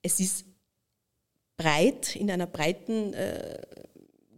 es 0.00 0.20
ist 0.20 0.46
breit, 1.56 2.16
in 2.16 2.30
einer 2.30 2.46
breiten 2.46 3.14
äh, 3.14 3.58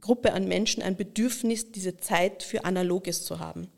Gruppe 0.01 0.33
an 0.33 0.47
Menschen 0.47 0.83
ein 0.83 0.97
Bedürfnis, 0.97 1.73
diese 1.73 1.97
Zeit 1.97 2.43
für 2.43 2.65
Analoges 2.65 3.25
zu 3.25 3.41
haben. 3.41 3.69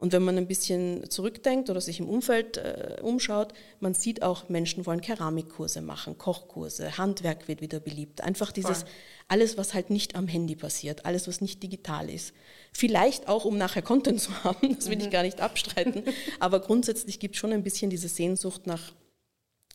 Und 0.00 0.12
wenn 0.12 0.22
man 0.22 0.38
ein 0.38 0.46
bisschen 0.46 1.10
zurückdenkt 1.10 1.70
oder 1.70 1.80
sich 1.80 1.98
im 1.98 2.08
Umfeld 2.08 2.56
äh, 2.56 2.98
umschaut, 3.02 3.52
man 3.80 3.94
sieht 3.94 4.22
auch, 4.22 4.48
Menschen 4.48 4.86
wollen 4.86 5.00
Keramikkurse 5.00 5.82
machen, 5.82 6.16
Kochkurse, 6.16 6.96
Handwerk 6.98 7.48
wird 7.48 7.60
wieder 7.60 7.80
beliebt. 7.80 8.20
Einfach 8.20 8.52
dieses, 8.52 8.82
Voll. 8.82 8.90
alles, 9.26 9.58
was 9.58 9.74
halt 9.74 9.90
nicht 9.90 10.14
am 10.14 10.28
Handy 10.28 10.54
passiert, 10.54 11.04
alles, 11.04 11.26
was 11.26 11.40
nicht 11.40 11.64
digital 11.64 12.08
ist. 12.08 12.32
Vielleicht 12.72 13.26
auch, 13.26 13.44
um 13.44 13.58
nachher 13.58 13.82
Content 13.82 14.20
zu 14.20 14.32
haben, 14.44 14.76
das 14.76 14.88
will 14.88 14.96
mhm. 14.98 15.02
ich 15.02 15.10
gar 15.10 15.24
nicht 15.24 15.40
abstreiten. 15.40 16.04
Aber 16.38 16.60
grundsätzlich 16.60 17.18
gibt 17.18 17.34
es 17.34 17.40
schon 17.40 17.52
ein 17.52 17.64
bisschen 17.64 17.90
diese 17.90 18.08
Sehnsucht 18.08 18.68
nach 18.68 18.92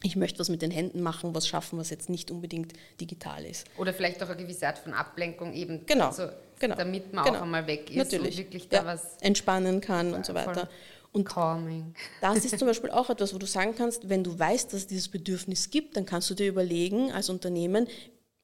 ich 0.04 0.16
möchte 0.16 0.40
was 0.40 0.50
mit 0.50 0.62
den 0.62 0.70
Händen 0.70 1.02
machen, 1.02 1.34
was 1.34 1.48
schaffen, 1.48 1.80
was 1.80 1.90
jetzt 1.90 2.10
nicht 2.10 2.30
unbedingt 2.30 2.74
digital 3.00 3.44
ist. 3.46 3.66
Oder 3.78 3.94
vielleicht 3.94 4.22
auch 4.22 4.30
eine 4.30 4.42
gewisse 4.42 4.68
Art 4.68 4.78
von 4.78 4.94
Ablenkung 4.94 5.54
eben. 5.54 5.86
Genau. 5.86 6.08
Also 6.08 6.28
genau. 6.60 6.76
damit 6.76 7.14
man 7.14 7.26
genau. 7.26 7.38
auch 7.38 7.42
einmal 7.44 7.66
weg 7.66 7.90
ist 7.90 7.96
Natürlich. 7.96 8.38
und 8.38 8.44
wirklich 8.44 8.70
da 8.70 8.78
ja, 8.78 8.86
was 8.86 9.18
entspannen 9.22 9.82
kann 9.82 10.14
und 10.14 10.26
so 10.26 10.34
weiter. 10.34 10.70
Und 11.14 11.26
calming. 11.26 11.94
das 12.22 12.44
ist 12.44 12.58
zum 12.58 12.68
Beispiel 12.68 12.90
auch 12.90 13.10
etwas, 13.10 13.34
wo 13.34 13.38
du 13.38 13.46
sagen 13.46 13.76
kannst, 13.78 14.10
wenn 14.10 14.24
du 14.24 14.38
weißt, 14.38 14.74
dass 14.74 14.82
es 14.82 14.88
dieses 14.88 15.08
Bedürfnis 15.08 15.70
gibt, 15.70 15.96
dann 15.96 16.06
kannst 16.06 16.30
du 16.30 16.34
dir 16.34 16.48
überlegen 16.48 17.12
als 17.12 17.30
Unternehmen, 17.30 17.88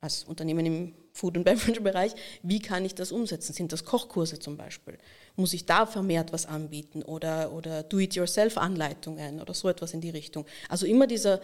als 0.01 0.23
Unternehmen 0.23 0.65
im 0.65 0.93
Food- 1.11 1.37
und 1.37 1.43
Beverage-Bereich, 1.45 2.13
wie 2.43 2.59
kann 2.59 2.85
ich 2.85 2.95
das 2.95 3.11
umsetzen? 3.11 3.53
Sind 3.53 3.71
das 3.71 3.85
Kochkurse 3.85 4.39
zum 4.39 4.57
Beispiel? 4.57 4.97
Muss 5.35 5.53
ich 5.53 5.65
da 5.65 5.85
vermehrt 5.85 6.31
was 6.31 6.45
anbieten 6.45 7.03
oder, 7.03 7.51
oder 7.51 7.83
Do-it-yourself-Anleitungen 7.83 9.41
oder 9.41 9.53
so 9.53 9.69
etwas 9.69 9.93
in 9.93 10.01
die 10.01 10.09
Richtung? 10.09 10.45
Also 10.69 10.85
immer 10.85 11.07
dieser 11.07 11.41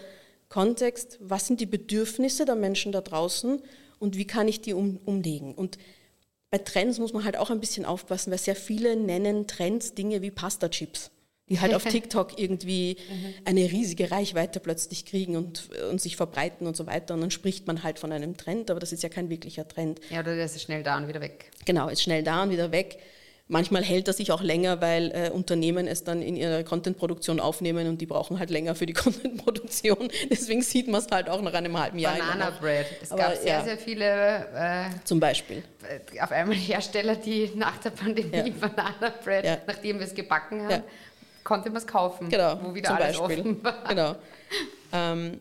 Kontext, 0.50 1.18
was 1.22 1.48
sind 1.48 1.60
die 1.60 1.66
Bedürfnisse 1.66 2.46
der 2.46 2.56
Menschen 2.56 2.92
da 2.92 3.02
draußen 3.02 3.62
und 4.00 4.18
wie 4.18 4.28
kann 4.28 4.48
ich 4.48 4.62
die 4.62 4.74
um, 4.74 5.00
umlegen? 5.06 5.54
Und 5.56 5.78
bei 6.52 6.60
Trends 6.60 7.00
muss 7.00 7.14
man 7.14 7.26
halt 7.26 7.38
auch 7.38 7.50
ein 7.50 7.60
bisschen 7.60 7.86
aufpassen, 7.86 8.32
weil 8.32 8.38
sehr 8.38 8.56
viele 8.56 8.96
nennen 8.96 9.48
Trends 9.48 9.94
Dinge 9.94 10.22
wie 10.22 10.32
Pasta-Chips 10.32 11.12
die 11.50 11.60
halt 11.60 11.74
auf 11.76 11.84
TikTok 11.86 12.40
irgendwie 12.40 12.98
eine 13.46 13.62
riesige 13.72 14.10
Reichweite 14.12 14.60
plötzlich 14.60 15.06
kriegen 15.06 15.36
und, 15.36 15.70
und 15.92 16.02
sich 16.02 16.16
verbreiten 16.16 16.66
und 16.68 16.76
so 16.76 16.88
weiter. 16.88 17.14
Und 17.14 17.22
dann 17.22 17.32
spricht 17.32 17.68
man 17.68 17.84
halt 17.84 18.00
von 18.00 18.12
einem 18.12 18.36
Trend, 18.38 18.72
aber 18.72 18.80
das 18.80 18.92
ist 18.92 19.04
ja 19.04 19.10
kein 19.10 19.30
wirklicher 19.30 19.68
Trend. 19.68 20.00
Ja, 20.10 20.22
oder 20.22 20.36
der 20.36 20.46
ist 20.46 20.60
schnell 20.62 20.84
da 20.84 20.98
und 20.98 21.08
wieder 21.08 21.22
weg. 21.22 21.52
Genau, 21.66 21.88
ist 21.90 22.02
schnell 22.02 22.24
da 22.24 22.44
und 22.44 22.50
wieder 22.50 22.72
weg. 22.72 22.98
Manchmal 23.48 23.84
hält 23.84 24.08
er 24.08 24.14
sich 24.16 24.32
auch 24.32 24.42
länger, 24.42 24.82
weil 24.82 25.12
äh, 25.12 25.30
Unternehmen 25.30 25.86
es 25.86 26.04
dann 26.04 26.24
in 26.24 26.36
ihrer 26.36 26.64
Content-Produktion 26.64 27.40
aufnehmen 27.40 27.88
und 27.88 28.02
die 28.02 28.08
brauchen 28.08 28.40
halt 28.40 28.50
länger 28.50 28.74
für 28.74 28.88
die 28.88 28.94
Content-Produktion. 29.36 30.10
Deswegen 30.32 30.64
sieht 30.64 30.88
man 30.88 31.00
es 31.02 31.08
halt 31.12 31.30
auch 31.30 31.44
nach 31.44 31.54
einem 31.54 31.80
halben 31.80 32.00
Jahr. 32.00 32.18
Banana. 32.18 32.50
Bread. 32.60 32.88
Es 33.04 33.12
Aber, 33.12 33.22
gab 33.22 33.36
sehr, 33.36 33.48
ja. 33.60 33.64
sehr 33.64 33.78
viele 33.78 34.48
äh, 34.56 34.86
Zum 35.04 35.20
Beispiel. 35.20 35.62
auf 36.22 36.32
einmal 36.32 36.56
Hersteller, 36.56 37.16
die 37.18 37.52
nach 37.54 37.78
der 37.78 37.92
Pandemie 37.92 38.36
Ja. 38.36 38.46
Banana 38.60 39.14
Bread, 39.24 39.46
Ja. 39.46 39.58
nachdem 39.68 40.00
wir 40.00 40.08
es 40.08 40.16
gebacken 40.16 40.64
haben, 40.64 40.72
Ja. 40.72 40.84
Konnte 41.46 41.70
man 41.70 41.78
es 41.78 41.88
kaufen, 41.88 42.28
Genau, 42.28 42.60
wo 42.62 42.76
wieder 42.76 42.90
zum 42.90 42.98
alles 42.98 43.18
Beispiel. 43.18 43.40
offen 43.40 43.64
war. 43.64 43.84
Genau. 43.88 44.16
Ähm, 44.92 45.40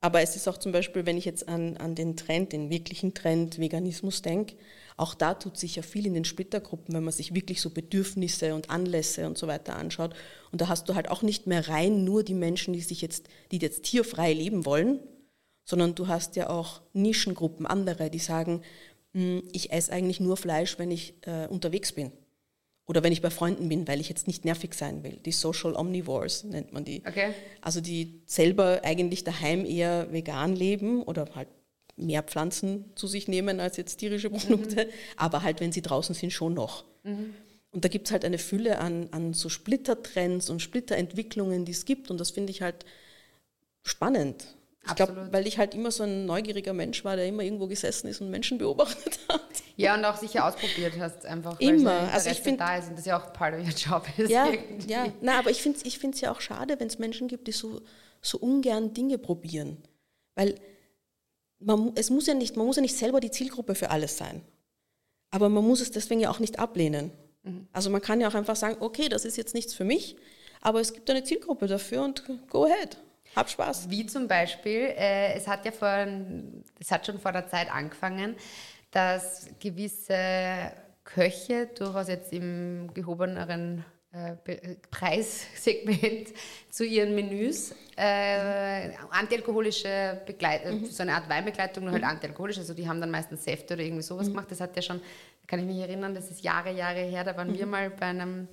aber 0.00 0.20
es 0.22 0.36
ist 0.36 0.46
auch 0.46 0.58
zum 0.58 0.70
Beispiel, 0.70 1.04
wenn 1.06 1.16
ich 1.16 1.24
jetzt 1.24 1.48
an, 1.48 1.76
an 1.78 1.96
den 1.96 2.16
Trend, 2.16 2.52
den 2.52 2.70
wirklichen 2.70 3.14
Trend 3.14 3.58
Veganismus 3.58 4.22
denke, 4.22 4.54
auch 4.96 5.14
da 5.14 5.34
tut 5.34 5.58
sich 5.58 5.76
ja 5.76 5.82
viel 5.82 6.06
in 6.06 6.14
den 6.14 6.24
Splittergruppen, 6.24 6.94
wenn 6.94 7.02
man 7.04 7.12
sich 7.12 7.34
wirklich 7.34 7.60
so 7.60 7.70
Bedürfnisse 7.70 8.54
und 8.54 8.70
Anlässe 8.70 9.26
und 9.26 9.36
so 9.36 9.46
weiter 9.46 9.76
anschaut. 9.76 10.14
Und 10.52 10.60
da 10.60 10.68
hast 10.68 10.88
du 10.88 10.94
halt 10.94 11.10
auch 11.10 11.22
nicht 11.22 11.46
mehr 11.46 11.68
rein 11.68 12.04
nur 12.04 12.22
die 12.22 12.34
Menschen, 12.34 12.72
die 12.72 12.80
sich 12.80 13.02
jetzt, 13.02 13.28
die 13.50 13.58
jetzt 13.58 13.82
tierfrei 13.82 14.32
leben 14.32 14.64
wollen, 14.64 15.00
sondern 15.64 15.94
du 15.94 16.06
hast 16.08 16.36
ja 16.36 16.48
auch 16.48 16.80
Nischengruppen, 16.92 17.66
andere, 17.66 18.08
die 18.08 18.20
sagen, 18.20 18.62
"Hm, 19.12 19.42
ich 19.52 19.72
esse 19.72 19.92
eigentlich 19.92 20.20
nur 20.20 20.36
Fleisch, 20.36 20.78
wenn 20.78 20.90
ich 20.90 21.14
äh, 21.26 21.46
unterwegs 21.48 21.92
bin. 21.92 22.12
Oder 22.86 23.02
wenn 23.02 23.12
ich 23.12 23.20
bei 23.20 23.30
Freunden 23.30 23.68
bin, 23.68 23.88
weil 23.88 24.00
ich 24.00 24.08
jetzt 24.08 24.28
nicht 24.28 24.44
nervig 24.44 24.74
sein 24.74 25.02
will. 25.02 25.18
Die 25.24 25.32
Social 25.32 25.74
Omnivores 25.74 26.44
nennt 26.44 26.72
man 26.72 26.84
die. 26.84 27.02
Okay. 27.06 27.34
Also 27.60 27.80
die 27.80 28.22
selber 28.26 28.80
eigentlich 28.84 29.24
daheim 29.24 29.64
eher 29.64 30.12
vegan 30.12 30.54
leben 30.54 31.02
oder 31.02 31.26
halt 31.34 31.48
mehr 31.96 32.22
Pflanzen 32.22 32.84
zu 32.94 33.06
sich 33.06 33.26
nehmen 33.26 33.58
als 33.58 33.76
jetzt 33.76 33.96
tierische 33.96 34.30
Produkte, 34.30 34.88
aber 35.16 35.42
halt, 35.42 35.60
wenn 35.60 35.72
sie 35.72 35.82
draußen 35.82 36.14
sind, 36.14 36.32
schon 36.32 36.54
noch. 36.54 36.84
Und 37.70 37.84
da 37.84 37.88
gibt 37.88 38.06
es 38.06 38.12
halt 38.12 38.24
eine 38.24 38.38
Fülle 38.38 38.78
an, 38.78 39.08
an 39.10 39.34
so 39.34 39.48
Splittertrends 39.48 40.50
und 40.50 40.60
Splitterentwicklungen, 40.60 41.64
die 41.64 41.72
es 41.72 41.84
gibt 41.84 42.10
und 42.10 42.20
das 42.20 42.30
finde 42.30 42.50
ich 42.50 42.62
halt 42.62 42.84
spannend. 43.82 44.55
Ich 44.88 44.94
glaube, 44.94 45.28
weil 45.32 45.46
ich 45.46 45.58
halt 45.58 45.74
immer 45.74 45.90
so 45.90 46.02
ein 46.04 46.26
neugieriger 46.26 46.72
Mensch 46.72 47.04
war, 47.04 47.16
der 47.16 47.26
immer 47.26 47.42
irgendwo 47.42 47.66
gesessen 47.66 48.08
ist 48.08 48.20
und 48.20 48.30
Menschen 48.30 48.58
beobachtet 48.58 49.18
hat. 49.28 49.40
Ja, 49.76 49.94
und 49.94 50.04
auch 50.04 50.16
sicher 50.16 50.46
ausprobiert 50.46 50.94
hast, 50.98 51.26
einfach 51.26 51.58
Immer. 51.60 52.10
Also 52.12 52.30
ich 52.30 52.38
Interesse 52.38 52.42
find- 52.42 52.60
da 52.60 52.76
ist 52.76 52.88
und 52.88 52.98
das 52.98 53.04
ja 53.06 53.18
auch 53.20 53.32
part 53.32 53.54
of 53.54 53.60
your 53.60 53.72
job 53.74 54.06
ist. 54.16 54.30
Ja, 54.30 54.46
irgendwie. 54.48 54.90
ja. 54.90 55.06
Na, 55.20 55.38
aber 55.38 55.50
ich 55.50 55.60
finde 55.62 55.78
es 55.78 55.84
ich 55.84 55.98
find's 55.98 56.20
ja 56.20 56.30
auch 56.32 56.40
schade, 56.40 56.78
wenn 56.80 56.86
es 56.88 56.98
Menschen 56.98 57.28
gibt, 57.28 57.46
die 57.48 57.52
so, 57.52 57.80
so 58.22 58.38
ungern 58.38 58.94
Dinge 58.94 59.18
probieren. 59.18 59.78
Weil 60.34 60.54
man, 61.58 61.92
es 61.94 62.10
muss 62.10 62.26
ja 62.26 62.34
nicht, 62.34 62.56
man 62.56 62.66
muss 62.66 62.76
ja 62.76 62.82
nicht 62.82 62.96
selber 62.96 63.20
die 63.20 63.30
Zielgruppe 63.30 63.74
für 63.74 63.90
alles 63.90 64.16
sein. 64.16 64.42
Aber 65.30 65.48
man 65.48 65.64
muss 65.66 65.80
es 65.80 65.90
deswegen 65.90 66.20
ja 66.20 66.30
auch 66.30 66.38
nicht 66.38 66.58
ablehnen. 66.58 67.10
Also 67.72 67.90
man 67.90 68.00
kann 68.02 68.20
ja 68.20 68.26
auch 68.28 68.34
einfach 68.34 68.56
sagen, 68.56 68.76
okay, 68.80 69.08
das 69.08 69.24
ist 69.24 69.36
jetzt 69.36 69.54
nichts 69.54 69.72
für 69.72 69.84
mich, 69.84 70.16
aber 70.62 70.80
es 70.80 70.92
gibt 70.92 71.08
eine 71.10 71.22
Zielgruppe 71.22 71.68
dafür 71.68 72.02
und 72.02 72.24
go 72.48 72.64
ahead. 72.64 72.96
Hab 73.36 73.50
Spaß. 73.50 73.90
Wie 73.90 74.06
zum 74.06 74.26
Beispiel, 74.26 74.94
äh, 74.96 75.34
es 75.34 75.46
hat 75.46 75.64
ja 75.66 75.70
vor, 75.72 76.06
es 76.80 76.90
hat 76.90 77.04
schon 77.06 77.18
vor 77.18 77.32
der 77.32 77.46
Zeit 77.48 77.70
angefangen, 77.72 78.34
dass 78.90 79.48
gewisse 79.60 80.72
Köche 81.04 81.66
durchaus 81.66 82.08
jetzt 82.08 82.32
im 82.32 82.90
gehobeneren 82.94 83.84
äh, 84.12 84.32
Be- 84.42 84.76
Preissegment 84.90 86.32
zu 86.70 86.84
ihren 86.84 87.14
Menüs 87.14 87.74
äh, 87.96 88.90
antialkoholische 89.10 90.20
Begleitung, 90.26 90.86
so 90.86 91.02
eine 91.02 91.14
Art 91.14 91.28
Weinbegleitung, 91.28 91.84
nur 91.84 91.92
halt 91.92 92.04
antialkoholisch, 92.04 92.58
also 92.58 92.72
die 92.74 92.88
haben 92.88 93.00
dann 93.00 93.10
meistens 93.10 93.44
Säfte 93.44 93.74
oder 93.74 93.82
irgendwie 93.82 94.02
sowas 94.02 94.28
gemacht. 94.28 94.50
Das 94.50 94.60
hat 94.60 94.74
ja 94.76 94.82
schon, 94.82 94.98
da 94.98 95.46
kann 95.46 95.60
ich 95.60 95.66
mich 95.66 95.78
erinnern, 95.78 96.14
das 96.14 96.30
ist 96.30 96.42
Jahre, 96.42 96.72
Jahre 96.72 97.00
her, 97.00 97.22
da 97.24 97.36
waren 97.36 97.52
wir 97.56 97.66
mal 97.66 97.90
bei 97.90 98.06
einem 98.06 98.48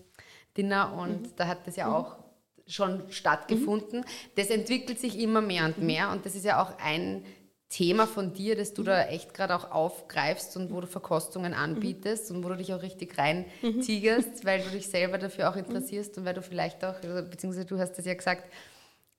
Dinner 0.58 0.94
und 0.94 1.40
da 1.40 1.48
hat 1.48 1.66
das 1.66 1.75
ja 1.78 1.88
auch 1.96 2.18
schon 2.67 3.03
stattgefunden. 3.12 4.05
Das 4.36 4.50
entwickelt 4.50 5.00
sich 5.00 5.20
immer 5.20 5.41
mehr 5.41 5.65
und 5.65 5.79
mehr 5.79 6.12
und 6.12 6.25
das 6.25 6.36
ist 6.36 6.46
ja 6.46 6.62
auch 6.62 6.77
ein 6.79 7.25
Thema 7.74 8.05
von 8.05 8.34
dir, 8.34 8.55
das 8.55 8.75
du 8.75 8.84
da 8.84 9.05
echt 9.05 9.34
gerade 9.34 9.55
auch 9.55 9.72
aufgreifst 9.72 10.55
und 10.58 10.72
wo 10.72 10.79
du 10.79 10.86
Verkostungen 10.86 11.55
anbietest 11.55 12.29
und 12.29 12.43
wo 12.43 12.50
du 12.50 12.58
dich 12.58 12.72
auch 12.72 12.84
richtig 12.84 13.17
rein 13.17 13.46
tigerst, 13.82 14.46
weil 14.46 14.62
du 14.62 14.70
dich 14.70 14.88
selber 14.88 15.17
dafür 15.17 15.50
auch 15.50 15.55
interessierst 15.55 16.17
und 16.17 16.25
weil 16.25 16.36
du 16.36 16.43
vielleicht 16.43 16.86
auch, 16.86 16.96
also, 17.01 17.27
beziehungsweise 17.27 17.65
du 17.65 17.79
hast 17.79 17.93
das 17.93 18.05
ja 18.05 18.13
gesagt, 18.13 18.43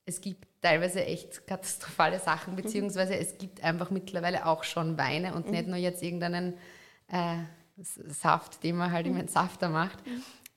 es 0.07 0.21
gibt 0.21 0.47
teilweise 0.63 1.05
echt 1.05 1.47
katastrophale 1.49 2.21
Sachen, 2.21 2.55
beziehungsweise 2.55 3.17
es 3.17 3.39
gibt 3.39 3.65
einfach 3.65 3.91
mittlerweile 3.91 4.47
auch 4.47 4.63
schon 4.63 4.99
Weine 4.99 5.35
und 5.35 5.51
nicht 5.51 5.67
nur 5.67 5.77
jetzt 5.77 6.03
irgendeinen 6.03 6.55
äh, 7.09 7.39
Saft, 7.77 8.63
den 8.63 8.77
man 8.77 8.93
halt 8.93 9.07
im 9.09 9.17
Entsafter 9.17 9.69
macht. 9.69 9.99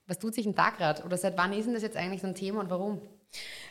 Was 0.07 0.19
tut 0.19 0.33
sich 0.33 0.45
denn 0.45 0.55
da 0.55 0.69
gerade? 0.69 1.03
Oder 1.03 1.17
seit 1.17 1.37
wann 1.37 1.53
ist 1.53 1.65
denn 1.65 1.73
das 1.73 1.83
jetzt 1.83 1.97
eigentlich 1.97 2.21
so 2.21 2.27
ein 2.27 2.35
Thema 2.35 2.61
und 2.61 2.69
warum? 2.69 3.01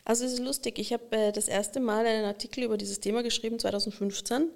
Also 0.05 0.25
es 0.25 0.35
ist 0.35 0.39
lustig, 0.41 0.79
ich 0.79 0.93
habe 0.93 1.17
äh, 1.17 1.33
das 1.33 1.49
erste 1.49 1.81
Mal 1.81 2.07
einen 2.07 2.27
Artikel 2.27 2.63
über 2.63 2.77
dieses 2.77 3.01
Thema 3.01 3.23
geschrieben, 3.23 3.59
2015, 3.59 4.51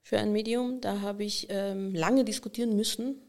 für 0.00 0.18
ein 0.18 0.32
Medium. 0.32 0.80
Da 0.80 1.00
habe 1.00 1.24
ich 1.24 1.48
ähm, 1.50 1.94
lange 1.94 2.24
diskutieren 2.24 2.76
müssen, 2.76 3.20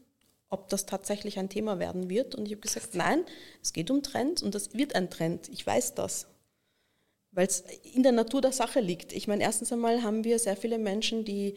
ob 0.48 0.68
das 0.68 0.86
tatsächlich 0.86 1.38
ein 1.38 1.48
Thema 1.48 1.78
werden 1.78 2.08
wird. 2.08 2.34
Und 2.34 2.46
ich 2.46 2.52
habe 2.52 2.62
gesagt, 2.62 2.94
nein, 2.94 3.24
es 3.62 3.72
geht 3.72 3.90
um 3.90 4.02
Trends 4.02 4.42
und 4.42 4.54
das 4.54 4.74
wird 4.74 4.94
ein 4.94 5.10
Trend. 5.10 5.48
Ich 5.48 5.66
weiß 5.66 5.94
das. 5.94 6.28
Weil 7.32 7.46
es 7.46 7.64
in 7.92 8.02
der 8.02 8.12
Natur 8.12 8.40
der 8.40 8.52
Sache 8.52 8.80
liegt. 8.80 9.12
Ich 9.12 9.28
meine, 9.28 9.42
erstens 9.42 9.72
einmal 9.72 10.02
haben 10.02 10.24
wir 10.24 10.38
sehr 10.38 10.56
viele 10.56 10.78
Menschen, 10.78 11.24
die 11.24 11.56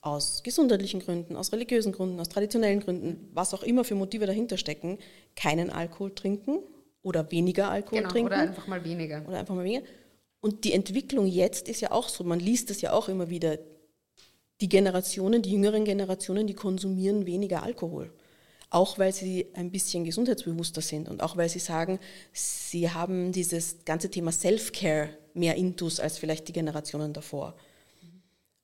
aus 0.00 0.42
gesundheitlichen 0.42 1.00
Gründen, 1.00 1.36
aus 1.36 1.52
religiösen 1.52 1.92
Gründen, 1.92 2.20
aus 2.20 2.28
traditionellen 2.28 2.80
Gründen, 2.80 3.28
was 3.32 3.52
auch 3.54 3.62
immer 3.62 3.84
für 3.84 3.94
Motive 3.94 4.26
dahinter 4.26 4.56
stecken, 4.56 4.98
keinen 5.34 5.70
Alkohol 5.70 6.14
trinken 6.14 6.60
oder 7.02 7.30
weniger 7.30 7.70
Alkohol 7.70 7.98
Genau, 7.98 8.10
trinken 8.10 8.26
oder 8.26 8.38
einfach 8.38 8.66
mal 8.66 8.84
weniger. 8.84 9.24
oder 9.26 9.38
einfach 9.38 9.54
mal 9.54 9.64
weniger. 9.64 9.84
Und 10.40 10.64
die 10.64 10.72
Entwicklung 10.72 11.26
jetzt 11.26 11.68
ist 11.68 11.80
ja 11.80 11.90
auch 11.90 12.08
so, 12.08 12.22
man 12.22 12.38
liest 12.38 12.70
es 12.70 12.80
ja 12.80 12.92
auch 12.92 13.08
immer 13.08 13.28
wieder, 13.28 13.58
die 14.60 14.68
Generationen, 14.68 15.42
die 15.42 15.52
jüngeren 15.52 15.84
Generationen, 15.84 16.46
die 16.46 16.54
konsumieren 16.54 17.26
weniger 17.26 17.62
Alkohol. 17.62 18.12
Auch 18.70 18.98
weil 18.98 19.12
sie 19.12 19.46
ein 19.54 19.70
bisschen 19.70 20.04
gesundheitsbewusster 20.04 20.82
sind 20.82 21.08
und 21.08 21.22
auch 21.22 21.36
weil 21.36 21.48
sie 21.48 21.58
sagen, 21.58 21.98
sie 22.32 22.90
haben 22.90 23.32
dieses 23.32 23.84
ganze 23.84 24.10
Thema 24.10 24.30
Self-Care 24.30 25.10
mehr 25.34 25.54
intus 25.56 26.00
als 26.00 26.18
vielleicht 26.18 26.48
die 26.48 26.52
Generationen 26.52 27.12
davor. 27.12 27.56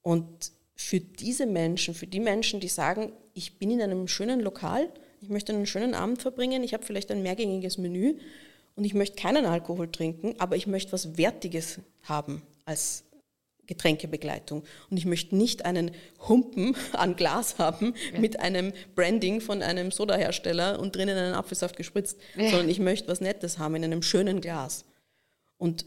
Und 0.03 0.53
für 0.75 1.01
diese 1.01 1.47
Menschen, 1.47 1.95
für 1.95 2.07
die 2.07 2.21
Menschen, 2.21 2.61
die 2.61 2.69
sagen, 2.69 3.13
ich 3.33 3.59
bin 3.59 3.71
in 3.71 3.81
einem 3.81 4.09
schönen 4.09 4.41
Lokal, 4.41 4.89
ich 5.21 5.29
möchte 5.29 5.53
einen 5.53 5.67
schönen 5.67 5.95
Abend 5.95 6.21
verbringen, 6.21 6.63
ich 6.63 6.75
habe 6.75 6.85
vielleicht 6.85 7.11
ein 7.11 7.23
mehrgängiges 7.23 7.79
Menü 7.79 8.15
und 8.77 8.85
ich 8.85 8.95
möchte 8.95 9.17
keinen 9.17 9.47
Alkohol 9.47 9.91
trinken, 9.91 10.35
aber 10.39 10.57
ich 10.57 10.67
möchte 10.67 10.93
was 10.93 11.17
Wertiges 11.17 11.79
haben 12.03 12.43
als 12.65 13.05
Getränkebegleitung. 13.67 14.63
Und 14.91 14.97
ich 14.97 15.07
möchte 15.07 15.37
nicht 15.37 15.65
einen 15.65 15.93
Humpen 16.29 16.77
an 16.93 17.17
Glas 17.17 17.59
haben 17.59 17.95
mit 18.19 18.41
einem 18.41 18.73
Branding 18.95 19.41
von 19.41 19.63
einem 19.63 19.91
Sodahersteller 19.91 20.79
und 20.81 20.95
drinnen 20.97 21.17
einen 21.17 21.35
Apfelsaft 21.35 21.77
gespritzt, 21.77 22.19
Ja. 22.37 22.51
sondern 22.51 22.69
ich 22.69 22.79
möchte 22.79 23.09
was 23.09 23.21
Nettes 23.21 23.59
haben 23.59 23.77
in 23.77 23.85
einem 23.85 24.03
schönen 24.03 24.41
Glas. 24.41 24.85
Und 25.57 25.87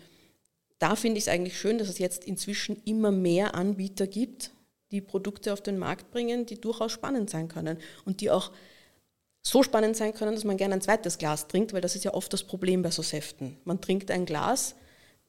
da 0.79 0.95
finde 0.95 1.17
ich 1.17 1.25
es 1.25 1.27
eigentlich 1.27 1.59
schön, 1.59 1.77
dass 1.77 1.89
es 1.89 1.99
jetzt 1.99 2.23
inzwischen 2.25 2.81
immer 2.85 3.11
mehr 3.11 3.55
Anbieter 3.55 4.07
gibt, 4.07 4.51
die 4.91 5.01
Produkte 5.01 5.53
auf 5.53 5.61
den 5.61 5.77
Markt 5.77 6.11
bringen, 6.11 6.45
die 6.45 6.59
durchaus 6.59 6.91
spannend 6.91 7.29
sein 7.29 7.47
können 7.47 7.77
und 8.05 8.21
die 8.21 8.31
auch 8.31 8.51
so 9.41 9.63
spannend 9.63 9.95
sein 9.95 10.13
können, 10.13 10.33
dass 10.33 10.43
man 10.43 10.57
gerne 10.57 10.75
ein 10.75 10.81
zweites 10.81 11.17
Glas 11.17 11.47
trinkt, 11.47 11.73
weil 11.73 11.81
das 11.81 11.95
ist 11.95 12.03
ja 12.03 12.13
oft 12.13 12.31
das 12.33 12.43
Problem 12.43 12.81
bei 12.81 12.91
so 12.91 13.01
Säften. 13.01 13.57
Man 13.63 13.79
trinkt 13.79 14.11
ein 14.11 14.25
Glas, 14.25 14.75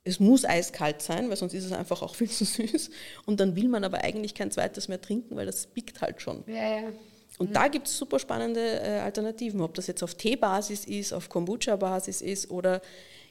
es 0.05 0.21
muss 0.21 0.45
eiskalt 0.45 1.03
sein, 1.03 1.29
weil 1.29 1.37
sonst 1.37 1.55
ist 1.55 1.65
es 1.65 1.73
einfach 1.73 2.03
auch 2.03 2.15
viel 2.17 2.31
zu 2.31 2.45
süß 2.45 2.91
und 3.27 3.41
dann 3.41 3.57
will 3.57 3.69
man 3.69 3.85
aber 3.85 4.03
eigentlich 4.03 4.35
kein 4.35 4.50
zweites 4.50 4.88
mehr 4.88 5.00
trinken, 5.00 5.37
weil 5.37 5.47
das 5.47 5.67
biegt 5.67 6.00
halt 6.00 6.21
schon. 6.21 6.45
Ja, 6.47 6.81
ja. 6.81 6.93
Und 7.38 7.50
mhm. 7.50 7.55
da 7.55 7.69
gibt 7.69 7.87
es 7.87 7.97
super 7.97 8.19
spannende 8.19 8.81
äh, 8.81 8.99
Alternativen, 9.00 9.61
ob 9.61 9.75
das 9.75 9.87
jetzt 9.87 10.03
auf 10.03 10.15
Teebasis 10.15 10.85
ist, 10.85 11.12
auf 11.12 11.29
Kombucha-Basis 11.29 12.23
ist 12.23 12.50
oder 12.50 12.81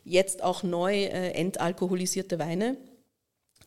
jetzt 0.04 0.44
auch 0.44 0.64
neu 0.64 1.04
äh, 1.04 1.32
entalkoholisierte 1.32 2.40
Weine. 2.40 2.78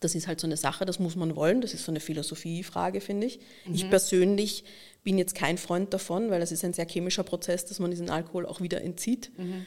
Das 0.01 0.15
ist 0.15 0.27
halt 0.27 0.41
so 0.41 0.47
eine 0.47 0.57
Sache, 0.57 0.85
das 0.85 0.99
muss 0.99 1.15
man 1.15 1.37
wollen. 1.37 1.61
Das 1.61 1.75
ist 1.75 1.85
so 1.85 1.93
eine 1.93 2.01
Philosophiefrage, 2.01 3.01
finde 3.01 3.27
ich. 3.27 3.41
Mhm. 3.67 3.75
Ich 3.75 3.89
persönlich 3.89 4.65
bin 5.05 5.19
jetzt 5.19 5.35
kein 5.35 5.59
Freund 5.59 5.95
davon, 5.95 6.31
weil 6.31 6.41
das 6.41 6.53
ist 6.53 6.65
ein 6.65 6.73
sehr 6.73 6.87
chemischer 6.87 7.23
Prozess, 7.23 7.65
dass 7.67 7.79
man 7.79 7.91
diesen 7.91 8.11
Alkohol 8.11 8.47
auch 8.47 8.61
wieder 8.61 8.83
entzieht. 8.83 9.31
Mhm. 9.37 9.67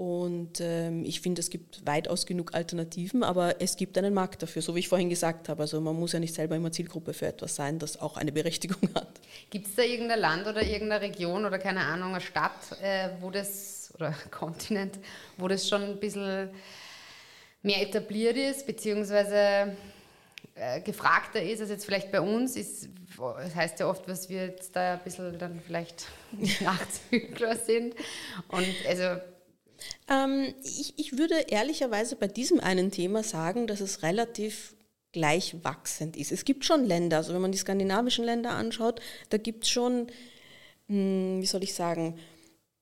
Und 0.00 0.62
ähm, 0.62 1.04
ich 1.04 1.20
finde, 1.20 1.40
es 1.40 1.50
gibt 1.50 1.84
weitaus 1.84 2.24
genug 2.24 2.54
Alternativen, 2.54 3.22
aber 3.22 3.60
es 3.60 3.76
gibt 3.76 3.98
einen 3.98 4.14
Markt 4.14 4.42
dafür, 4.42 4.62
so 4.62 4.74
wie 4.74 4.78
ich 4.78 4.88
vorhin 4.88 5.10
gesagt 5.10 5.50
habe. 5.50 5.60
Also 5.60 5.78
man 5.78 5.94
muss 5.94 6.12
ja 6.12 6.18
nicht 6.18 6.34
selber 6.34 6.56
immer 6.56 6.72
Zielgruppe 6.72 7.12
für 7.12 7.26
etwas 7.26 7.54
sein, 7.54 7.78
das 7.78 8.00
auch 8.00 8.16
eine 8.16 8.32
Berechtigung 8.32 8.88
hat. 8.94 9.20
Gibt 9.50 9.66
es 9.66 9.74
da 9.74 9.82
irgendein 9.82 10.20
Land 10.20 10.46
oder 10.46 10.62
irgendeine 10.62 11.02
Region 11.02 11.44
oder 11.44 11.58
keine 11.58 11.80
Ahnung, 11.80 12.12
eine 12.12 12.22
Stadt, 12.22 12.80
äh, 12.82 13.10
wo 13.20 13.30
das, 13.30 13.92
oder 13.94 14.14
Kontinent, 14.30 14.98
wo 15.36 15.48
das 15.48 15.68
schon 15.68 15.82
ein 15.82 16.00
bisschen 16.00 16.48
mehr 17.62 17.82
etabliert 17.82 18.36
ist, 18.36 18.66
beziehungsweise 18.66 19.76
äh, 20.54 20.80
gefragter 20.80 21.42
ist 21.42 21.60
als 21.60 21.70
jetzt 21.70 21.84
vielleicht 21.84 22.10
bei 22.10 22.20
uns, 22.20 22.56
ist, 22.56 22.88
das 23.16 23.54
heißt 23.54 23.80
ja 23.80 23.88
oft, 23.88 24.08
was 24.08 24.28
wir 24.28 24.46
jetzt 24.46 24.74
da 24.74 24.94
ein 24.94 25.00
bisschen 25.00 25.38
dann 25.38 25.60
vielleicht 25.64 26.06
Nachzügler 26.60 27.56
sind. 27.56 27.94
Und 28.48 28.74
also 28.86 29.20
ähm, 30.08 30.54
ich, 30.62 30.94
ich 30.98 31.18
würde 31.18 31.34
ehrlicherweise 31.48 32.16
bei 32.16 32.28
diesem 32.28 32.60
einen 32.60 32.90
Thema 32.90 33.22
sagen, 33.22 33.66
dass 33.66 33.80
es 33.80 34.02
relativ 34.02 34.74
gleich 35.12 35.56
wachsend 35.64 36.16
ist. 36.16 36.30
Es 36.30 36.44
gibt 36.44 36.64
schon 36.64 36.84
Länder, 36.84 37.18
also 37.18 37.34
wenn 37.34 37.40
man 37.40 37.52
die 37.52 37.58
skandinavischen 37.58 38.24
Länder 38.24 38.50
anschaut, 38.50 39.00
da 39.30 39.38
gibt 39.38 39.64
es 39.64 39.70
schon, 39.70 40.06
hm, 40.88 41.40
wie 41.40 41.46
soll 41.46 41.62
ich 41.62 41.74
sagen, 41.74 42.18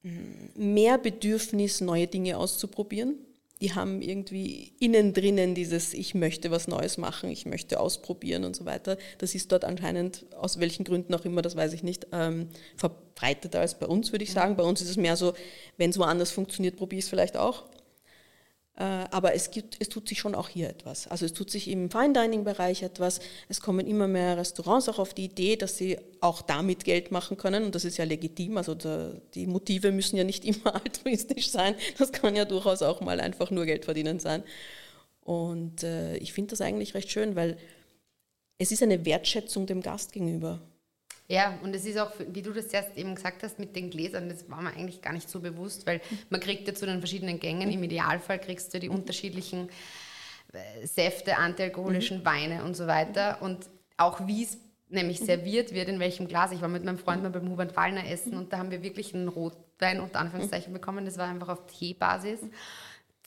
hm, 0.03 0.51
mehr 0.55 0.99
Bedürfnis, 0.99 1.81
neue 1.81 2.07
Dinge 2.07 2.37
auszuprobieren 2.37 3.19
die 3.61 3.75
haben 3.75 4.03
irgendwie 4.03 4.73
innen 4.79 5.13
drinnen 5.13 5.55
dieses, 5.55 5.93
ich 5.93 6.15
möchte 6.15 6.51
was 6.51 6.69
Neues 6.69 6.97
machen, 6.97 7.31
ich 7.31 7.45
möchte 7.45 7.81
ausprobieren 7.81 8.45
und 8.45 8.55
so 8.55 8.65
weiter. 8.65 8.97
Das 9.19 9.35
ist 9.35 9.51
dort 9.51 9.65
anscheinend, 9.65 10.27
aus 10.37 10.61
welchen 10.61 10.85
Gründen 10.85 11.15
auch 11.15 11.25
immer, 11.25 11.43
das 11.43 11.57
weiß 11.57 11.73
ich 11.73 11.83
nicht, 11.83 12.07
ähm, 12.13 12.49
verbreiteter 12.77 13.61
als 13.61 13.79
bei 13.79 13.87
uns, 13.87 14.13
würde 14.13 14.25
ich 14.25 14.33
sagen. 14.33 14.57
Bei 14.57 14.63
uns 14.63 14.81
ist 14.81 14.91
es 14.91 14.97
mehr 14.97 15.17
so, 15.17 15.35
wenn 15.77 15.91
es 15.91 15.99
woanders 15.99 16.31
funktioniert, 16.31 16.77
probiere 16.77 16.99
ich 16.99 17.07
es 17.07 17.11
vielleicht 17.11 17.37
auch. 17.37 17.65
Äh, 18.79 19.07
aber 19.11 19.35
es, 19.35 19.51
gibt, 19.51 19.77
es 19.81 19.89
tut 19.89 20.09
sich 20.09 20.21
schon 20.21 20.37
auch 20.37 20.49
hier 20.49 20.69
etwas. 20.69 21.09
Also 21.09 21.27
es 21.27 21.33
tut 21.33 21.51
sich 21.51 21.69
im 21.69 21.91
Fine-Dining-Bereich 21.91 22.85
etwas. 22.85 23.19
Es 23.49 23.61
kommen 23.61 23.89
immer 23.89 24.07
mehr 24.07 24.37
Restaurants 24.37 24.89
auch 24.89 25.01
auf 25.01 25.15
die 25.15 25.25
Idee, 25.25 25.57
dass 25.57 25.77
sie 25.77 25.99
auch 26.21 26.43
damit 26.43 26.85
Geld 26.85 27.11
machen 27.11 27.37
können. 27.37 27.65
Und 27.65 27.75
das 27.75 27.85
ist 27.85 27.97
ja 27.97 28.05
legitim. 28.05 28.57
Also 28.57 28.77
der, 28.77 29.21
die 29.35 29.49
Motive 29.49 29.91
müssen 29.91 30.17
ja 30.17 30.23
nicht 30.23 30.45
immer 30.45 30.77
altruistisch 30.77 31.51
sein. 31.51 31.75
Das 31.99 32.13
kann 32.13 32.37
ja 32.37 32.45
durchaus 32.45 32.83
auch 32.83 33.01
mal 33.01 33.21
einfach 33.21 33.51
nur 33.51 33.67
Geld 33.67 33.85
verdienen 33.85 34.21
sein. 34.21 34.45
Und 35.23 35.83
äh, 35.83 36.17
ich 36.19 36.33
finde 36.33 36.51
das 36.51 36.61
eigentlich 36.61 36.95
recht 36.95 37.11
schön, 37.11 37.35
weil 37.35 37.59
es 38.59 38.71
ist 38.71 38.83
eine 38.83 39.05
Wertschätzung 39.05 39.67
dem 39.67 39.83
Gast 39.83 40.13
gegenüber. 40.13 40.61
Ja, 41.31 41.59
und 41.63 41.75
es 41.75 41.85
ist 41.85 41.99
auch, 41.99 42.11
wie 42.33 42.41
du 42.41 42.53
das 42.53 42.67
erst 42.67 42.97
eben 42.97 43.15
gesagt 43.15 43.43
hast, 43.43 43.59
mit 43.59 43.77
den 43.77 43.91
Gläsern, 43.91 44.31
das 44.31 44.49
war 44.49 44.63
mir 44.63 44.71
eigentlich 44.71 45.03
gar 45.03 45.13
nicht 45.13 45.29
so 45.29 45.41
bewusst, 45.41 45.87
weil 45.87 46.01
man 46.31 46.41
kriegt 46.41 46.67
ja 46.67 46.75
zu 46.75 46.87
den 46.87 47.01
verschiedenen 47.01 47.39
Gängen, 47.39 47.71
im 47.71 47.83
Idealfall 47.83 48.39
kriegst 48.39 48.73
du 48.73 48.81
die 48.81 48.89
unterschiedlichen 48.89 49.69
äh, 50.55 50.87
Säfte, 50.87 51.37
antialkoholischen 51.37 52.21
mhm. 52.21 52.25
Weine 52.25 52.65
und 52.65 52.75
so 52.75 52.87
weiter. 52.87 53.43
Und 53.43 53.67
auch 53.99 54.27
wie 54.27 54.43
es 54.43 54.57
nämlich 54.89 55.21
serviert 55.21 55.75
wird, 55.75 55.89
in 55.89 56.01
welchem 56.01 56.29
Glas. 56.29 56.53
Ich 56.53 56.63
war 56.63 56.69
mit 56.69 56.85
meinem 56.85 56.97
Freund 56.97 57.23
mal 57.23 57.31
beim 57.31 57.51
Hubert 57.51 57.77
Wallner 57.77 58.09
essen 58.09 58.35
und 58.35 58.53
da 58.53 58.59
haben 58.59 58.71
wir 58.71 58.83
wirklich 58.83 59.15
einen 59.15 59.29
Rotwein 59.29 60.01
unter 60.01 60.21
Anführungszeichen 60.21 60.73
bekommen. 60.73 61.05
Das 61.05 61.19
war 61.19 61.29
einfach 61.29 61.49
auf 61.49 61.67
Teebasis. 61.67 62.41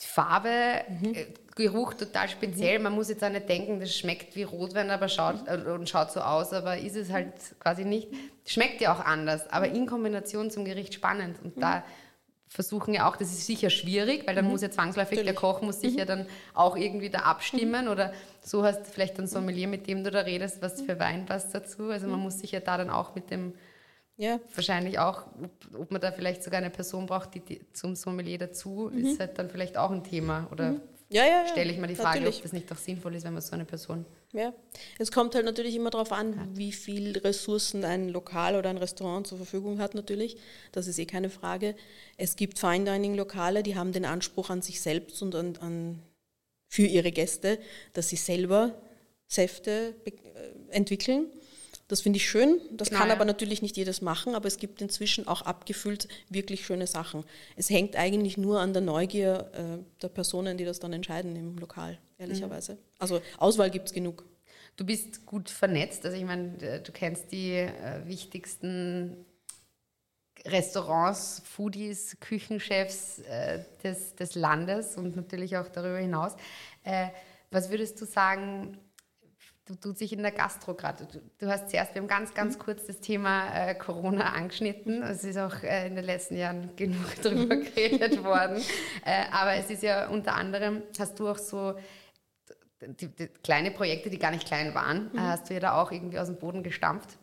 Farbe, 0.06 0.84
mhm. 0.88 1.16
Geruch 1.56 1.94
total 1.94 2.30
speziell. 2.30 2.80
Mhm. 2.80 2.84
Man 2.84 2.94
muss 2.94 3.10
jetzt 3.10 3.24
auch 3.24 3.30
nicht 3.30 3.48
denken, 3.48 3.80
das 3.80 3.96
schmeckt 3.96 4.36
wie 4.36 4.44
Rotwein 4.44 4.90
aber 4.90 5.10
schaut, 5.10 5.48
äh, 5.48 5.70
und 5.70 5.90
schaut 5.90 6.12
so 6.12 6.22
aus, 6.22 6.54
aber 6.54 6.78
ist 6.78 6.96
es 6.96 7.12
halt 7.12 7.34
quasi 7.60 7.86
nicht. 7.86 8.08
Schmeckt 8.46 8.82
ja 8.82 8.94
auch 8.94 9.04
anders, 9.04 9.50
aber 9.52 9.68
in 9.68 9.86
Kombination 9.86 10.50
zum 10.50 10.66
Gericht 10.66 10.94
spannend. 10.94 11.38
Und 11.44 11.58
mhm. 11.58 11.62
da 11.62 11.84
versuchen 12.48 12.94
ja 12.94 13.10
auch, 13.10 13.16
das 13.16 13.30
ist 13.30 13.46
sicher 13.46 13.70
schwierig, 13.70 14.28
weil 14.28 14.36
dann 14.36 14.46
mhm. 14.46 14.52
muss 14.52 14.62
ja 14.62 14.70
zwangsläufig, 14.70 15.20
Natürlich. 15.20 15.40
der 15.40 15.50
Koch 15.50 15.62
muss 15.62 15.80
sich 15.80 15.96
ja 15.96 16.04
mhm. 16.04 16.08
dann 16.10 16.26
auch 16.54 16.76
irgendwie 16.76 17.10
da 17.10 17.20
abstimmen 17.20 17.88
oder 17.88 18.12
so 18.42 18.64
hast 18.64 18.82
du 18.82 18.86
vielleicht 18.86 19.18
ein 19.20 19.28
Sommelier, 19.28 19.68
mit 19.68 19.88
dem 19.88 20.04
du 20.04 20.12
da 20.12 20.22
redest, 20.22 20.62
was 20.62 20.82
für 20.82 21.00
Wein 21.00 21.26
passt 21.26 21.56
dazu. 21.56 21.90
Also 21.90 22.08
man 22.08 22.20
muss 22.20 22.40
sich 22.40 22.52
ja 22.52 22.60
da 22.60 22.78
dann 22.78 22.90
auch 22.90 23.16
mit 23.16 23.32
dem 23.32 23.54
ja. 24.22 24.40
Wahrscheinlich 24.54 25.00
auch, 25.00 25.24
ob, 25.42 25.80
ob, 25.80 25.92
man 25.92 26.00
da 26.00 26.12
vielleicht 26.12 26.44
sogar 26.44 26.60
eine 26.60 26.70
Person 26.70 27.08
braucht, 27.08 27.34
die, 27.34 27.40
die 27.40 27.62
zum 27.74 27.96
Sommelier 27.96 28.38
dazu, 28.38 28.92
mhm. 28.94 29.04
ist 29.04 29.20
halt 29.20 29.40
dann 29.40 29.50
vielleicht 29.50 29.78
auch 29.78 29.90
ein 29.90 30.04
Thema. 30.04 30.48
Oder 30.52 30.74
mhm. 30.74 30.82
ja, 31.10 31.26
ja, 31.26 31.48
stelle 31.48 31.72
ich 31.72 31.80
mir 31.80 31.88
die 31.88 31.96
Frage, 31.96 32.20
natürlich. 32.20 32.38
ob 32.38 32.44
das 32.44 32.54
nicht 32.54 32.72
auch 32.72 32.78
sinnvoll 32.78 33.16
ist, 33.16 33.26
wenn 33.26 33.34
man 33.34 33.42
so 33.42 33.54
eine 33.54 33.66
Person. 33.66 34.06
Ja, 34.32 34.54
es 35.00 35.12
kommt 35.12 35.34
halt 35.34 35.46
natürlich 35.46 35.76
immer 35.76 35.90
darauf 35.90 36.12
an, 36.12 36.40
hat. 36.40 36.50
wie 36.54 36.72
viel 36.72 37.18
Ressourcen 37.18 37.84
ein 37.84 38.10
Lokal 38.10 38.56
oder 38.56 38.70
ein 38.70 38.78
Restaurant 38.78 39.26
zur 39.26 39.40
Verfügung 39.40 39.80
hat, 39.80 39.96
natürlich. 39.96 40.38
Das 40.72 40.86
ist 40.86 41.00
eh 41.00 41.08
keine 41.08 41.32
Frage. 41.32 41.76
Es 42.18 42.36
gibt 42.36 42.60
Fine 42.60 42.86
Dining 42.86 43.16
Lokale, 43.16 43.64
die 43.64 43.76
haben 43.76 43.92
den 43.92 44.06
Anspruch 44.06 44.52
an 44.52 44.62
sich 44.62 44.82
selbst 44.82 45.22
und 45.24 45.34
an, 45.34 45.58
an 45.62 46.00
für 46.68 46.86
ihre 46.86 47.12
Gäste, 47.12 47.58
dass 47.94 48.10
sie 48.10 48.18
selber 48.18 48.76
Säfte 49.28 49.96
äh, 50.06 50.12
entwickeln 50.70 51.26
das 51.92 52.02
finde 52.02 52.18
ich 52.18 52.30
schön. 52.30 52.62
Das 52.72 52.88
genau, 52.88 53.02
kann 53.02 53.10
ja. 53.10 53.16
aber 53.16 53.26
natürlich 53.26 53.62
nicht 53.62 53.76
jedes 53.76 54.02
machen, 54.02 54.34
aber 54.34 54.48
es 54.48 54.58
gibt 54.58 54.82
inzwischen 54.82 55.28
auch 55.28 55.42
abgefüllt 55.42 56.08
wirklich 56.30 56.66
schöne 56.66 56.88
Sachen. 56.88 57.26
Es 57.58 57.70
hängt 57.70 57.98
eigentlich 57.98 58.38
nur 58.38 58.62
an 58.62 58.72
der 58.72 58.82
Neugier 58.82 59.52
äh, 59.54 60.02
der 60.02 60.08
Personen, 60.08 60.58
die 60.58 60.64
das 60.64 60.80
dann 60.80 60.94
entscheiden 60.94 61.36
im 61.36 61.58
Lokal, 61.58 62.00
ehrlicherweise. 62.18 62.74
Mhm. 62.74 62.80
Also 63.00 63.22
Auswahl 63.38 63.70
gibt 63.70 63.88
es 63.88 63.94
genug. 63.94 64.24
Du 64.78 64.86
bist 64.86 65.26
gut 65.26 65.50
vernetzt, 65.50 66.06
also 66.06 66.16
ich 66.16 66.24
meine, 66.24 66.80
du 66.80 66.92
kennst 66.94 67.32
die 67.34 67.56
äh, 67.56 68.02
wichtigsten 68.06 69.26
Restaurants, 70.46 71.42
Foodies, 71.46 72.18
Küchenchefs 72.22 73.20
äh, 73.20 73.66
des, 73.84 74.16
des 74.16 74.36
Landes 74.36 74.96
und 74.96 75.18
natürlich 75.18 75.58
auch 75.58 75.68
darüber 75.68 75.98
hinaus. 75.98 76.36
Äh, 76.84 77.10
was 77.52 77.70
würdest 77.70 78.00
du 78.00 78.06
sagen, 78.06 78.78
tut 79.76 79.98
sich 79.98 80.14
in 80.14 80.22
der 80.22 80.32
Gastro 80.32 80.74
gerade. 80.74 81.06
Du, 81.06 81.22
du, 81.38 81.48
hast 81.48 81.70
zuerst, 81.70 81.94
wir 81.94 82.02
haben 82.02 82.08
ganz, 82.08 82.34
ganz 82.34 82.56
mhm. 82.56 82.62
kurz 82.62 82.86
das 82.86 83.00
Thema 83.00 83.48
äh, 83.54 83.76
Corona 83.76 84.34
angeschnitten. 84.34 85.04
Es 85.04 85.24
ist 85.24 85.38
auch 85.38 85.64
äh, 85.64 85.88
in 85.88 85.96
den 85.96 86.06
letzten 86.06 86.38
Jahren 86.38 86.74
genug 86.76 87.06
darüber 87.24 87.58
geredet 87.58 88.24
worden. 88.24 88.62
Äh, 89.06 89.26
aber 89.32 89.54
es 89.54 89.70
ist 89.70 89.84
ja 89.84 90.08
unter 90.10 90.36
anderem, 90.36 90.84
hast 91.00 91.20
du 91.20 91.28
auch 91.28 91.38
so 91.38 91.76
die, 92.82 93.08
die 93.08 93.28
kleine 93.44 93.72
Projekte, 93.72 94.10
die 94.10 94.18
gar 94.18 94.32
nicht 94.32 94.48
klein 94.48 94.74
waren, 94.74 95.12
mhm. 95.14 95.22
hast 95.22 95.50
du 95.50 95.54
ja 95.54 95.60
da 95.60 95.82
auch 95.82 95.92
irgendwie 95.92 96.20
aus 96.20 96.28
dem 96.28 96.38
Boden 96.38 96.64
gestampft 96.64 97.18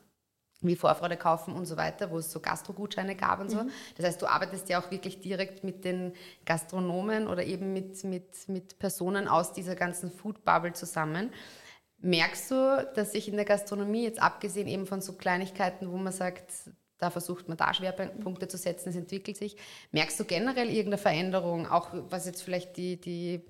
wie 0.61 0.74
Vorfreude 0.74 1.16
kaufen 1.16 1.54
und 1.54 1.66
so 1.66 1.76
weiter, 1.76 2.11
wo 2.11 2.18
es 2.18 2.32
so 2.32 2.40
Gastrogutscheine 2.40 3.14
gab 3.14 3.40
und 3.40 3.50
so. 3.50 3.62
Mhm. 3.62 3.70
Das 3.96 4.06
heißt, 4.06 4.22
du 4.22 4.26
arbeitest 4.26 4.68
ja 4.68 4.80
auch 4.80 4.90
wirklich 4.90 5.20
direkt 5.20 5.62
mit 5.62 5.84
den 5.84 6.12
Gastronomen 6.44 7.28
oder 7.28 7.44
eben 7.44 7.72
mit, 7.72 8.02
mit, 8.04 8.48
mit 8.48 8.78
Personen 8.78 9.28
aus 9.28 9.52
dieser 9.52 9.76
ganzen 9.76 10.11
Food 10.11 10.44
Bubble 10.44 10.72
zusammen. 10.72 11.30
Merkst 12.00 12.50
du, 12.50 12.90
dass 12.94 13.12
sich 13.12 13.28
in 13.28 13.37
der 13.37 13.44
Gastronomie, 13.44 14.04
jetzt 14.04 14.22
abgesehen 14.22 14.68
eben 14.68 14.87
von 14.87 15.00
so 15.00 15.14
Kleinigkeiten, 15.14 15.90
wo 15.90 15.96
man 15.96 16.12
sagt, 16.12 16.52
da 16.98 17.11
versucht 17.11 17.48
man 17.48 17.56
da 17.56 17.72
Schwerpunkte 17.74 18.48
zu 18.48 18.56
setzen, 18.56 18.90
es 18.90 18.96
entwickelt 18.96 19.37
sich, 19.37 19.56
merkst 19.92 20.18
du 20.18 20.24
generell 20.24 20.68
irgendeine 20.68 20.98
Veränderung, 20.98 21.66
auch 21.66 21.90
was 21.92 22.26
jetzt 22.26 22.42
vielleicht 22.42 22.76
die, 22.76 23.00
die 23.00 23.40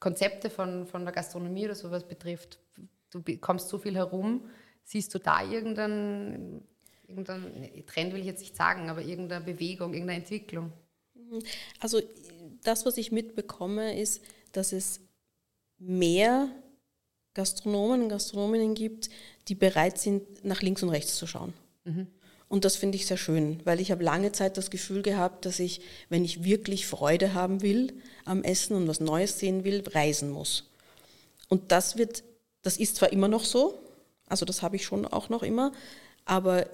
Konzepte 0.00 0.50
von, 0.50 0.86
von 0.86 1.04
der 1.04 1.12
Gastronomie 1.12 1.66
oder 1.66 1.74
sowas 1.74 2.06
betrifft? 2.06 2.58
Du 3.10 3.22
kommst 3.38 3.68
so 3.68 3.78
viel 3.78 3.94
herum, 3.94 4.48
siehst 4.84 5.14
du 5.14 5.18
da 5.18 5.42
irgendeinen, 5.42 6.66
irgendeinen 7.06 7.86
Trend, 7.86 8.12
will 8.12 8.20
ich 8.20 8.26
jetzt 8.26 8.40
nicht 8.40 8.56
sagen, 8.56 8.88
aber 8.88 9.02
irgendeine 9.02 9.44
Bewegung, 9.44 9.92
irgendeine 9.92 10.20
Entwicklung? 10.20 10.72
Also 11.78 12.00
das, 12.62 12.86
was 12.86 12.96
ich 12.96 13.12
mitbekomme, 13.12 13.98
ist, 13.98 14.22
dass 14.52 14.72
es 14.72 15.00
mehr 15.78 16.48
Gastronomen 17.34 18.02
und 18.02 18.08
Gastronominnen 18.08 18.74
gibt, 18.74 19.10
die 19.48 19.54
bereit 19.54 19.98
sind, 19.98 20.44
nach 20.44 20.62
links 20.62 20.82
und 20.82 20.90
rechts 20.90 21.16
zu 21.16 21.26
schauen. 21.26 21.52
Mhm. 21.84 22.06
Und 22.48 22.64
das 22.64 22.74
finde 22.74 22.96
ich 22.96 23.06
sehr 23.06 23.16
schön, 23.16 23.60
weil 23.64 23.80
ich 23.80 23.92
habe 23.92 24.02
lange 24.02 24.32
Zeit 24.32 24.56
das 24.56 24.70
Gefühl 24.70 25.02
gehabt, 25.02 25.46
dass 25.46 25.60
ich, 25.60 25.82
wenn 26.08 26.24
ich 26.24 26.42
wirklich 26.42 26.86
Freude 26.86 27.32
haben 27.32 27.62
will 27.62 27.92
am 28.24 28.42
Essen 28.42 28.74
und 28.74 28.88
was 28.88 28.98
Neues 28.98 29.38
sehen 29.38 29.62
will, 29.62 29.84
reisen 29.86 30.30
muss. 30.30 30.68
Und 31.48 31.70
das 31.70 31.96
wird, 31.96 32.24
das 32.62 32.76
ist 32.76 32.96
zwar 32.96 33.12
immer 33.12 33.28
noch 33.28 33.44
so, 33.44 33.80
also 34.28 34.44
das 34.44 34.62
habe 34.62 34.76
ich 34.76 34.84
schon 34.84 35.06
auch 35.06 35.28
noch 35.28 35.44
immer, 35.44 35.70
aber 36.24 36.66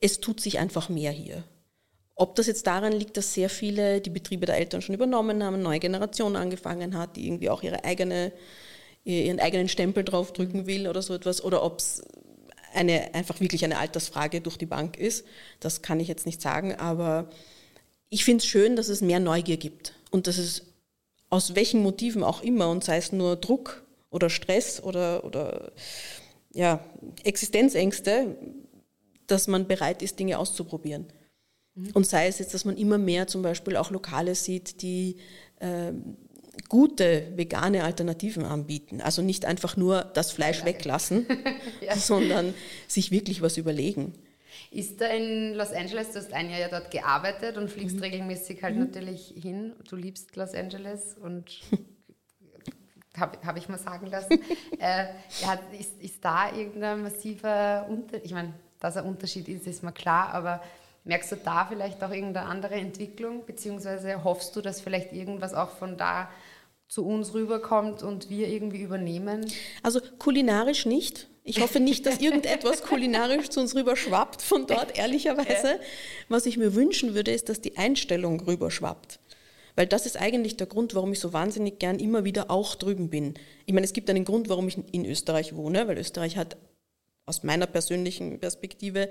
es 0.00 0.18
tut 0.18 0.40
sich 0.40 0.58
einfach 0.58 0.88
mehr 0.88 1.12
hier. 1.12 1.44
Ob 2.16 2.34
das 2.34 2.48
jetzt 2.48 2.66
daran 2.66 2.92
liegt, 2.92 3.16
dass 3.16 3.34
sehr 3.34 3.48
viele 3.48 4.00
die 4.00 4.10
Betriebe 4.10 4.46
der 4.46 4.56
Eltern 4.56 4.82
schon 4.82 4.96
übernommen 4.96 5.42
haben, 5.44 5.54
eine 5.54 5.62
neue 5.62 5.80
Generation 5.80 6.34
angefangen 6.34 6.98
hat, 6.98 7.16
die 7.16 7.26
irgendwie 7.26 7.50
auch 7.50 7.62
ihre 7.62 7.84
eigene 7.84 8.32
ihren 9.04 9.40
eigenen 9.40 9.68
Stempel 9.68 10.04
draufdrücken 10.04 10.66
will 10.66 10.88
oder 10.88 11.02
so 11.02 11.14
etwas, 11.14 11.42
oder 11.42 11.62
ob 11.62 11.78
es 11.78 12.02
eine, 12.72 13.14
einfach 13.14 13.40
wirklich 13.40 13.64
eine 13.64 13.78
Altersfrage 13.78 14.40
durch 14.40 14.56
die 14.56 14.66
Bank 14.66 14.96
ist. 14.96 15.24
Das 15.60 15.82
kann 15.82 16.00
ich 16.00 16.08
jetzt 16.08 16.26
nicht 16.26 16.40
sagen, 16.40 16.74
aber 16.74 17.28
ich 18.08 18.24
finde 18.24 18.42
es 18.42 18.46
schön, 18.46 18.76
dass 18.76 18.88
es 18.88 19.00
mehr 19.00 19.20
Neugier 19.20 19.56
gibt 19.56 19.94
und 20.10 20.26
dass 20.26 20.38
es 20.38 20.62
aus 21.30 21.54
welchen 21.54 21.82
Motiven 21.82 22.22
auch 22.22 22.42
immer, 22.42 22.68
und 22.68 22.84
sei 22.84 22.98
es 22.98 23.10
nur 23.10 23.36
Druck 23.36 23.82
oder 24.10 24.28
Stress 24.28 24.82
oder, 24.82 25.24
oder 25.24 25.72
ja, 26.52 26.84
Existenzängste, 27.24 28.36
dass 29.26 29.48
man 29.48 29.66
bereit 29.66 30.02
ist, 30.02 30.18
Dinge 30.18 30.38
auszuprobieren. 30.38 31.06
Mhm. 31.74 31.90
Und 31.94 32.06
sei 32.06 32.26
es 32.26 32.38
jetzt, 32.38 32.52
dass 32.52 32.66
man 32.66 32.76
immer 32.76 32.98
mehr 32.98 33.26
zum 33.26 33.40
Beispiel 33.40 33.76
auch 33.76 33.90
Lokale 33.90 34.34
sieht, 34.34 34.82
die 34.82 35.16
äh, 35.60 35.92
gute 36.72 37.26
vegane 37.36 37.84
Alternativen 37.84 38.46
anbieten. 38.46 39.02
Also 39.02 39.20
nicht 39.20 39.44
einfach 39.44 39.76
nur 39.76 40.04
das 40.14 40.32
Fleisch 40.32 40.64
weglassen, 40.64 41.26
ja. 41.82 41.94
sondern 41.96 42.54
sich 42.88 43.10
wirklich 43.10 43.42
was 43.42 43.58
überlegen. 43.58 44.14
Ist 44.70 45.02
da 45.02 45.08
in 45.08 45.52
Los 45.52 45.70
Angeles, 45.70 46.12
du 46.12 46.18
hast 46.18 46.32
ein 46.32 46.48
Jahr 46.48 46.60
ja 46.60 46.68
dort 46.70 46.90
gearbeitet 46.90 47.58
und 47.58 47.70
fliegst 47.70 47.96
mhm. 47.96 48.04
regelmäßig 48.04 48.62
halt 48.62 48.76
mhm. 48.76 48.84
natürlich 48.84 49.34
hin. 49.36 49.74
Du 49.86 49.96
liebst 49.96 50.34
Los 50.34 50.54
Angeles 50.54 51.14
und 51.22 51.60
habe 53.18 53.36
hab 53.46 53.58
ich 53.58 53.68
mal 53.68 53.78
sagen 53.78 54.06
lassen. 54.06 54.40
äh, 54.78 55.08
ja, 55.42 55.60
ist, 55.78 56.00
ist 56.00 56.24
da 56.24 56.56
irgendein 56.56 57.02
massiver 57.02 57.86
Unterschied? 57.86 58.24
Ich 58.24 58.32
meine, 58.32 58.54
dass 58.80 58.96
ein 58.96 59.04
Unterschied 59.04 59.46
ist, 59.46 59.66
ist 59.66 59.82
mir 59.82 59.92
klar, 59.92 60.32
aber 60.32 60.62
merkst 61.04 61.32
du 61.32 61.36
da 61.36 61.66
vielleicht 61.66 62.02
auch 62.02 62.12
irgendeine 62.12 62.48
andere 62.48 62.76
Entwicklung? 62.76 63.44
Beziehungsweise 63.44 64.24
hoffst 64.24 64.56
du, 64.56 64.62
dass 64.62 64.80
vielleicht 64.80 65.12
irgendwas 65.12 65.52
auch 65.52 65.72
von 65.72 65.98
da 65.98 66.30
zu 66.92 67.06
uns 67.06 67.32
rüberkommt 67.32 68.02
und 68.02 68.28
wir 68.28 68.48
irgendwie 68.48 68.82
übernehmen? 68.82 69.50
Also 69.82 69.98
kulinarisch 70.18 70.84
nicht. 70.84 71.26
Ich 71.42 71.62
hoffe 71.62 71.80
nicht, 71.80 72.04
dass 72.04 72.20
irgendetwas 72.20 72.82
kulinarisch 72.86 73.48
zu 73.48 73.60
uns 73.60 73.74
rüberschwappt 73.74 74.42
von 74.42 74.66
dort, 74.66 74.98
ehrlicherweise. 74.98 75.80
Was 76.28 76.44
ich 76.44 76.58
mir 76.58 76.74
wünschen 76.74 77.14
würde, 77.14 77.30
ist, 77.30 77.48
dass 77.48 77.62
die 77.62 77.78
Einstellung 77.78 78.40
rüberschwappt. 78.40 79.20
Weil 79.74 79.86
das 79.86 80.04
ist 80.04 80.18
eigentlich 80.18 80.58
der 80.58 80.66
Grund, 80.66 80.94
warum 80.94 81.14
ich 81.14 81.20
so 81.20 81.32
wahnsinnig 81.32 81.78
gern 81.78 81.98
immer 81.98 82.24
wieder 82.24 82.50
auch 82.50 82.74
drüben 82.74 83.08
bin. 83.08 83.36
Ich 83.64 83.72
meine, 83.72 83.86
es 83.86 83.94
gibt 83.94 84.10
einen 84.10 84.26
Grund, 84.26 84.50
warum 84.50 84.68
ich 84.68 84.76
in 84.92 85.06
Österreich 85.06 85.56
wohne, 85.56 85.88
weil 85.88 85.96
Österreich 85.96 86.36
hat 86.36 86.58
aus 87.24 87.42
meiner 87.42 87.66
persönlichen 87.66 88.38
Perspektive 88.38 89.08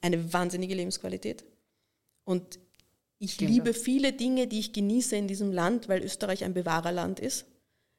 eine 0.00 0.32
wahnsinnige 0.32 0.74
Lebensqualität. 0.74 1.44
Und 2.24 2.58
ich 3.18 3.34
Stimmt 3.34 3.50
liebe 3.50 3.72
das. 3.72 3.82
viele 3.82 4.12
Dinge, 4.12 4.46
die 4.46 4.60
ich 4.60 4.72
genieße 4.72 5.16
in 5.16 5.28
diesem 5.28 5.52
Land, 5.52 5.88
weil 5.88 6.02
Österreich 6.02 6.44
ein 6.44 6.54
Bewahrerland 6.54 7.20
ist. 7.20 7.46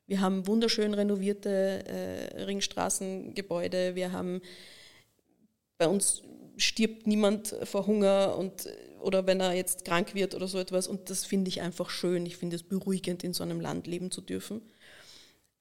Wir 0.07 0.21
haben 0.21 0.47
wunderschön 0.47 0.93
renovierte 0.93 1.83
äh, 1.85 2.43
Ringstraßengebäude. 2.43 3.95
Wir 3.95 4.11
haben 4.11 4.41
bei 5.77 5.87
uns 5.87 6.23
stirbt 6.57 7.07
niemand 7.07 7.55
vor 7.63 7.85
Hunger 7.87 8.35
und 8.37 8.67
oder 9.01 9.25
wenn 9.27 9.39
er 9.39 9.53
jetzt 9.53 9.85
krank 9.85 10.13
wird 10.13 10.35
oder 10.35 10.47
so 10.47 10.59
etwas. 10.59 10.87
Und 10.87 11.09
das 11.09 11.25
finde 11.25 11.49
ich 11.49 11.61
einfach 11.61 11.89
schön. 11.89 12.25
Ich 12.25 12.37
finde 12.37 12.55
es 12.55 12.63
beruhigend, 12.63 13.23
in 13.23 13.33
so 13.33 13.43
einem 13.43 13.61
Land 13.61 13.87
leben 13.87 14.11
zu 14.11 14.21
dürfen. 14.21 14.61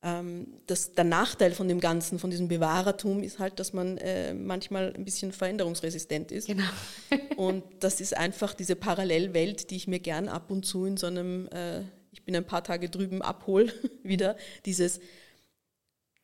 Ähm, 0.01 0.61
das, 0.67 0.93
der 0.93 1.05
Nachteil 1.05 1.53
von 1.53 1.67
dem 1.67 1.81
Ganzen, 1.81 2.19
von 2.19 2.31
diesem 2.31 2.47
Bewahrertum, 2.47 3.23
ist 3.23 3.41
halt, 3.41 3.59
dass 3.59 3.73
man 3.73 3.99
äh, 3.99 4.33
manchmal 4.33 4.95
ein 4.95 5.05
bisschen 5.05 5.33
veränderungsresistent 5.33 6.31
ist. 6.31 6.47
Genau. 6.47 6.69
und 7.37 7.65
das 7.81 8.01
ist 8.01 8.17
einfach 8.17 8.55
diese 8.55 8.77
Parallelwelt, 8.77 9.71
die 9.71 9.77
ich 9.77 9.89
mir 9.89 9.99
gern 9.99 10.29
ab 10.29 10.51
und 10.51 10.65
zu 10.65 10.85
in 10.85 10.97
so 10.97 11.09
einem, 11.09 11.49
äh, 11.49 11.81
ich 12.13 12.25
bin 12.25 12.37
ein 12.37 12.47
paar 12.47 12.63
Tage 12.63 12.89
drüben, 12.89 13.23
abhol 13.23 13.73
wieder. 14.05 14.37
Dieses, 14.67 15.01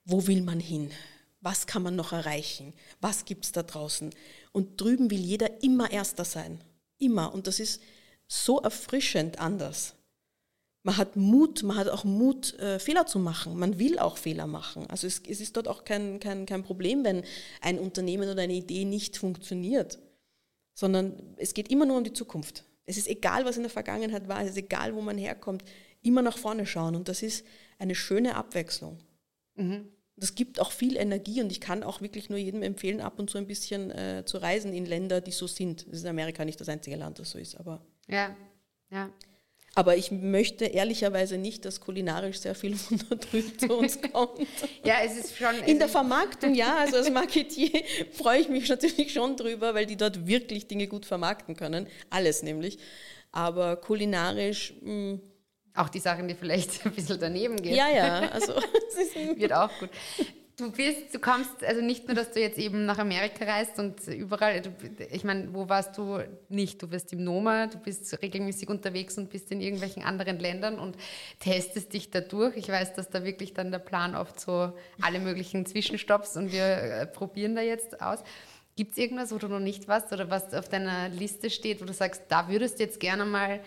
wo 0.04 0.26
will 0.26 0.42
man 0.42 0.60
hin? 0.60 0.90
Was 1.40 1.66
kann 1.66 1.82
man 1.82 1.96
noch 1.96 2.12
erreichen? 2.12 2.74
Was 3.00 3.24
gibt 3.24 3.44
es 3.44 3.52
da 3.52 3.64
draußen? 3.64 4.10
Und 4.52 4.80
drüben 4.80 5.10
will 5.10 5.20
jeder 5.20 5.62
immer 5.62 5.90
Erster 5.90 6.24
sein. 6.24 6.62
Immer. 6.98 7.34
Und 7.34 7.48
das 7.48 7.58
ist 7.58 7.82
so 8.28 8.60
erfrischend 8.60 9.40
anders. 9.40 9.94
Man 10.84 10.98
hat 10.98 11.16
Mut, 11.16 11.62
man 11.62 11.78
hat 11.78 11.88
auch 11.88 12.04
Mut, 12.04 12.58
äh, 12.58 12.78
Fehler 12.78 13.06
zu 13.06 13.18
machen. 13.18 13.58
Man 13.58 13.78
will 13.78 13.98
auch 13.98 14.18
Fehler 14.18 14.46
machen. 14.46 14.86
Also 14.90 15.06
es, 15.06 15.22
es 15.26 15.40
ist 15.40 15.56
dort 15.56 15.66
auch 15.66 15.84
kein, 15.84 16.20
kein, 16.20 16.44
kein 16.44 16.62
Problem, 16.62 17.04
wenn 17.04 17.22
ein 17.62 17.78
Unternehmen 17.78 18.28
oder 18.28 18.42
eine 18.42 18.52
Idee 18.52 18.84
nicht 18.84 19.16
funktioniert, 19.16 19.98
sondern 20.74 21.34
es 21.38 21.54
geht 21.54 21.70
immer 21.70 21.86
nur 21.86 21.96
um 21.96 22.04
die 22.04 22.12
Zukunft. 22.12 22.64
Es 22.84 22.98
ist 22.98 23.08
egal, 23.08 23.46
was 23.46 23.56
in 23.56 23.62
der 23.62 23.70
Vergangenheit 23.70 24.28
war, 24.28 24.42
es 24.42 24.50
ist 24.50 24.58
egal, 24.58 24.94
wo 24.94 25.00
man 25.00 25.16
herkommt, 25.16 25.64
immer 26.02 26.20
nach 26.20 26.36
vorne 26.36 26.66
schauen. 26.66 26.94
Und 26.94 27.08
das 27.08 27.22
ist 27.22 27.46
eine 27.78 27.94
schöne 27.94 28.36
Abwechslung. 28.36 28.98
Mhm. 29.54 29.88
Das 30.16 30.34
gibt 30.34 30.60
auch 30.60 30.70
viel 30.70 30.98
Energie 30.98 31.40
und 31.40 31.50
ich 31.50 31.62
kann 31.62 31.82
auch 31.82 32.02
wirklich 32.02 32.28
nur 32.28 32.38
jedem 32.38 32.62
empfehlen, 32.62 33.00
ab 33.00 33.18
und 33.18 33.30
zu 33.30 33.38
ein 33.38 33.46
bisschen 33.46 33.90
äh, 33.90 34.22
zu 34.26 34.36
reisen 34.36 34.74
in 34.74 34.84
Länder, 34.84 35.22
die 35.22 35.32
so 35.32 35.46
sind. 35.46 35.86
Das 35.88 36.00
ist 36.00 36.06
Amerika 36.06 36.44
nicht 36.44 36.60
das 36.60 36.68
einzige 36.68 36.96
Land, 36.96 37.18
das 37.18 37.30
so 37.30 37.38
ist, 37.38 37.58
aber. 37.58 37.80
Ja, 38.06 38.36
ja. 38.90 39.10
Aber 39.76 39.96
ich 39.96 40.10
möchte 40.10 40.66
ehrlicherweise 40.66 41.36
nicht, 41.36 41.64
dass 41.64 41.80
kulinarisch 41.80 42.38
sehr 42.38 42.54
viel 42.54 42.76
von 42.76 42.98
da 43.08 43.16
drüben 43.16 43.58
zu 43.58 43.72
uns 43.74 44.00
kommt. 44.12 44.40
ja, 44.84 44.96
es 45.04 45.16
ist 45.16 45.36
schon. 45.36 45.54
In 45.66 45.78
der 45.78 45.88
Vermarktung, 45.88 46.54
ja, 46.54 46.76
also 46.78 46.96
als 46.96 47.10
Marketier 47.10 47.82
freue 48.12 48.40
ich 48.40 48.48
mich 48.48 48.68
natürlich 48.68 49.12
schon 49.12 49.36
drüber, 49.36 49.74
weil 49.74 49.86
die 49.86 49.96
dort 49.96 50.26
wirklich 50.26 50.66
Dinge 50.66 50.86
gut 50.86 51.06
vermarkten 51.06 51.56
können. 51.56 51.86
Alles 52.10 52.42
nämlich. 52.42 52.78
Aber 53.32 53.76
kulinarisch. 53.76 54.74
Mh, 54.80 54.90
hm, 54.90 55.20
auch 55.76 55.88
die 55.88 55.98
Sachen, 55.98 56.28
die 56.28 56.34
vielleicht 56.34 56.86
ein 56.86 56.92
bisschen 56.92 57.18
daneben 57.18 57.60
gehen. 57.60 57.74
Ja, 57.74 57.88
ja, 57.90 58.28
also 58.28 58.54
wird 58.54 59.52
auch 59.52 59.70
gut. 59.80 59.90
Du 60.56 60.70
bist, 60.70 61.12
du 61.12 61.18
kommst, 61.18 61.64
also 61.64 61.80
nicht 61.80 62.06
nur, 62.06 62.14
dass 62.14 62.30
du 62.30 62.40
jetzt 62.40 62.58
eben 62.58 62.86
nach 62.86 62.98
Amerika 62.98 63.44
reist 63.44 63.76
und 63.80 64.06
überall, 64.06 64.62
du, 64.62 64.70
ich 65.10 65.24
meine, 65.24 65.52
wo 65.52 65.68
warst 65.68 65.98
du 65.98 66.20
nicht? 66.48 66.80
Du 66.80 66.86
bist 66.86 67.12
im 67.12 67.24
Noma, 67.24 67.66
du 67.66 67.76
bist 67.78 68.22
regelmäßig 68.22 68.68
unterwegs 68.68 69.18
und 69.18 69.30
bist 69.30 69.50
in 69.50 69.60
irgendwelchen 69.60 70.04
anderen 70.04 70.38
Ländern 70.38 70.78
und 70.78 70.96
testest 71.40 71.92
dich 71.92 72.12
da 72.12 72.20
durch. 72.20 72.56
Ich 72.56 72.68
weiß, 72.68 72.94
dass 72.94 73.10
da 73.10 73.24
wirklich 73.24 73.52
dann 73.52 73.72
der 73.72 73.80
Plan 73.80 74.14
oft 74.14 74.38
so 74.38 74.72
alle 75.00 75.18
möglichen 75.18 75.66
Zwischenstopps 75.66 76.36
und 76.36 76.52
wir 76.52 76.64
äh, 76.64 77.06
probieren 77.08 77.56
da 77.56 77.62
jetzt 77.62 78.00
aus. 78.00 78.20
Gibt 78.76 78.92
es 78.92 78.98
irgendwas, 78.98 79.32
wo 79.32 79.38
du 79.38 79.48
noch 79.48 79.58
nicht 79.58 79.88
warst 79.88 80.12
oder 80.12 80.30
was 80.30 80.54
auf 80.54 80.68
deiner 80.68 81.08
Liste 81.08 81.50
steht, 81.50 81.80
wo 81.80 81.84
du 81.84 81.92
sagst, 81.92 82.22
da 82.28 82.48
würdest 82.48 82.78
du 82.78 82.84
jetzt 82.84 83.00
gerne 83.00 83.24
mal 83.24 83.58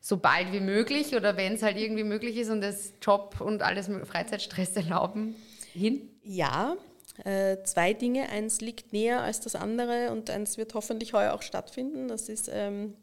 so 0.00 0.18
bald 0.18 0.52
wie 0.52 0.60
möglich 0.60 1.16
oder 1.16 1.36
wenn 1.36 1.54
es 1.54 1.62
halt 1.64 1.76
irgendwie 1.76 2.04
möglich 2.04 2.36
ist 2.36 2.50
und 2.50 2.60
das 2.60 2.92
Job 3.02 3.40
und 3.40 3.62
alles 3.62 3.90
Freizeitstress 4.04 4.72
erlauben, 4.76 5.34
hin? 5.74 6.08
Ja, 6.22 6.76
äh, 7.24 7.62
zwei 7.64 7.92
Dinge. 7.92 8.28
Eins 8.28 8.60
liegt 8.60 8.92
näher 8.92 9.22
als 9.22 9.40
das 9.40 9.54
andere 9.54 10.10
und 10.10 10.30
eins 10.30 10.56
wird 10.56 10.74
hoffentlich 10.74 11.12
heuer 11.12 11.32
auch 11.34 11.42
stattfinden. 11.42 12.08
Das 12.08 12.28
ist 12.28 12.50
ähm, 12.52 12.96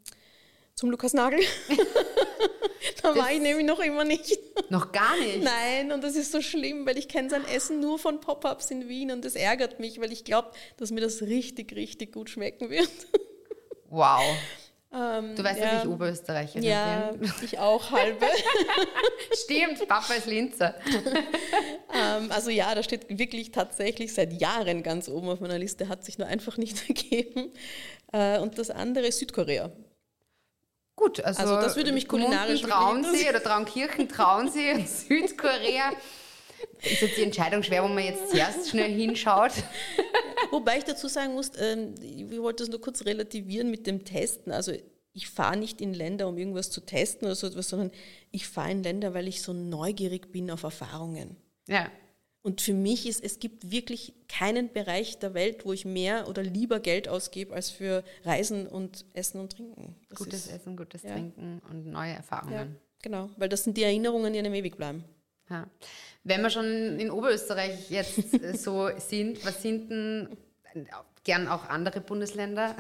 zum 0.75 0.89
Lukas 0.89 1.13
Nagel. 1.13 1.39
da 3.03 3.15
war 3.15 3.31
ich 3.31 3.39
nämlich 3.39 3.65
noch 3.65 3.79
immer 3.79 4.03
nicht. 4.03 4.37
Noch 4.69 4.91
gar 4.91 5.17
nicht? 5.17 5.43
Nein, 5.43 5.91
und 5.91 6.03
das 6.03 6.15
ist 6.15 6.31
so 6.31 6.41
schlimm, 6.41 6.85
weil 6.85 6.97
ich 6.97 7.07
kenne 7.07 7.29
sein 7.29 7.45
Essen 7.45 7.79
nur 7.79 7.99
von 7.99 8.19
Pop-ups 8.19 8.71
in 8.71 8.89
Wien 8.89 9.11
und 9.11 9.23
das 9.23 9.35
ärgert 9.35 9.79
mich, 9.79 10.01
weil 10.01 10.11
ich 10.11 10.23
glaube, 10.23 10.51
dass 10.77 10.91
mir 10.91 11.01
das 11.01 11.21
richtig, 11.21 11.75
richtig 11.75 12.13
gut 12.13 12.29
schmecken 12.29 12.69
wird. 12.69 12.89
Wow. 13.89 14.23
Ähm, 14.93 15.35
du 15.37 15.43
weißt 15.43 15.59
ja, 15.59 15.73
dass 15.73 15.83
ich 15.85 15.89
Oberösterreicherin 15.89 16.63
ja, 16.63 17.11
bin. 17.13 17.31
ich 17.41 17.59
auch 17.59 17.91
halbe. 17.91 18.25
Stimmt, 19.33 19.87
Papa 19.87 20.15
ist 20.15 20.25
Linzer. 20.25 20.75
ähm, 21.93 22.29
also 22.29 22.49
ja, 22.49 22.75
da 22.75 22.83
steht 22.83 23.17
wirklich 23.17 23.51
tatsächlich 23.51 24.13
seit 24.13 24.33
Jahren 24.33 24.83
ganz 24.83 25.07
oben 25.07 25.29
auf 25.29 25.39
meiner 25.39 25.57
Liste, 25.57 25.87
hat 25.87 26.03
sich 26.03 26.17
nur 26.17 26.27
einfach 26.27 26.57
nicht 26.57 26.89
ergeben. 26.89 27.53
Äh, 28.11 28.39
und 28.39 28.57
das 28.57 28.69
andere 28.69 29.07
ist 29.07 29.19
Südkorea. 29.19 29.71
Gut, 30.97 31.23
also, 31.23 31.41
also 31.41 31.55
das 31.55 31.77
würde 31.77 31.93
mich 31.93 32.09
kulinarisch 32.09 32.61
Traunsee 32.61 33.29
oder 33.29 33.41
Traunkirchen, 33.41 34.09
Traunsee 34.09 34.73
und 34.73 34.89
Südkorea. 34.89 35.93
Ist 36.83 37.01
jetzt 37.01 37.17
die 37.17 37.23
Entscheidung 37.23 37.63
schwer, 37.63 37.83
wo 37.83 37.87
man 37.87 38.03
jetzt 38.03 38.29
zuerst 38.31 38.69
schnell 38.69 38.91
hinschaut? 38.91 39.51
Wobei 40.51 40.79
ich 40.79 40.83
dazu 40.83 41.07
sagen 41.07 41.33
muss, 41.33 41.51
ähm, 41.59 41.95
ich 42.01 42.39
wollte 42.39 42.63
es 42.63 42.69
nur 42.69 42.81
kurz 42.81 43.05
relativieren 43.05 43.69
mit 43.69 43.87
dem 43.87 44.03
Testen. 44.03 44.51
Also 44.51 44.73
ich 45.13 45.29
fahre 45.29 45.57
nicht 45.57 45.81
in 45.81 45.93
Länder, 45.93 46.27
um 46.27 46.37
irgendwas 46.37 46.69
zu 46.69 46.81
testen 46.81 47.25
oder 47.25 47.35
so 47.35 47.47
etwas, 47.47 47.69
sondern 47.69 47.91
ich 48.31 48.47
fahre 48.47 48.71
in 48.71 48.83
Länder, 48.83 49.13
weil 49.13 49.27
ich 49.27 49.41
so 49.41 49.53
neugierig 49.53 50.31
bin 50.31 50.49
auf 50.51 50.63
Erfahrungen. 50.63 51.37
Ja. 51.67 51.91
Und 52.43 52.61
für 52.61 52.73
mich 52.73 53.05
ist, 53.05 53.23
es 53.23 53.39
gibt 53.39 53.69
wirklich 53.69 54.13
keinen 54.27 54.73
Bereich 54.73 55.19
der 55.19 55.35
Welt, 55.35 55.63
wo 55.65 55.73
ich 55.73 55.85
mehr 55.85 56.27
oder 56.27 56.41
lieber 56.41 56.79
Geld 56.79 57.07
ausgebe 57.07 57.53
als 57.53 57.69
für 57.69 58.03
Reisen 58.23 58.65
und 58.65 59.05
Essen 59.13 59.39
und 59.39 59.51
Trinken. 59.51 59.95
Das 60.09 60.17
gutes 60.17 60.47
ist, 60.47 60.51
Essen, 60.51 60.75
gutes 60.75 61.03
ja. 61.03 61.11
Trinken 61.11 61.61
und 61.69 61.85
neue 61.85 62.13
Erfahrungen. 62.13 62.53
Ja, 62.53 62.67
genau, 63.03 63.29
weil 63.37 63.49
das 63.49 63.63
sind 63.63 63.77
die 63.77 63.83
Erinnerungen, 63.83 64.33
die 64.33 64.39
einem 64.39 64.55
ewig 64.55 64.75
bleiben. 64.75 65.03
Ja. 65.49 65.67
Wenn 66.23 66.41
wir 66.41 66.49
schon 66.49 66.99
in 66.99 67.11
Oberösterreich 67.11 67.89
jetzt 67.89 68.31
so 68.63 68.89
sind, 68.97 69.45
was 69.45 69.61
sind 69.61 69.89
denn, 69.89 70.37
gern 71.23 71.47
auch 71.47 71.69
andere 71.69 72.01
Bundesländer, 72.01 72.75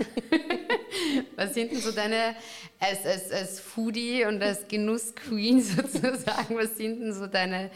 was 1.35 1.53
sind 1.53 1.71
denn 1.71 1.79
so 1.79 1.91
deine, 1.91 2.35
als, 2.79 3.05
als, 3.05 3.31
als 3.31 3.59
Foodie 3.59 4.25
und 4.25 4.41
als 4.41 4.67
Genuss-Queen 4.67 5.61
sozusagen, 5.61 6.55
was 6.55 6.77
sind 6.77 7.01
denn 7.01 7.13
so 7.13 7.27
deine 7.27 7.71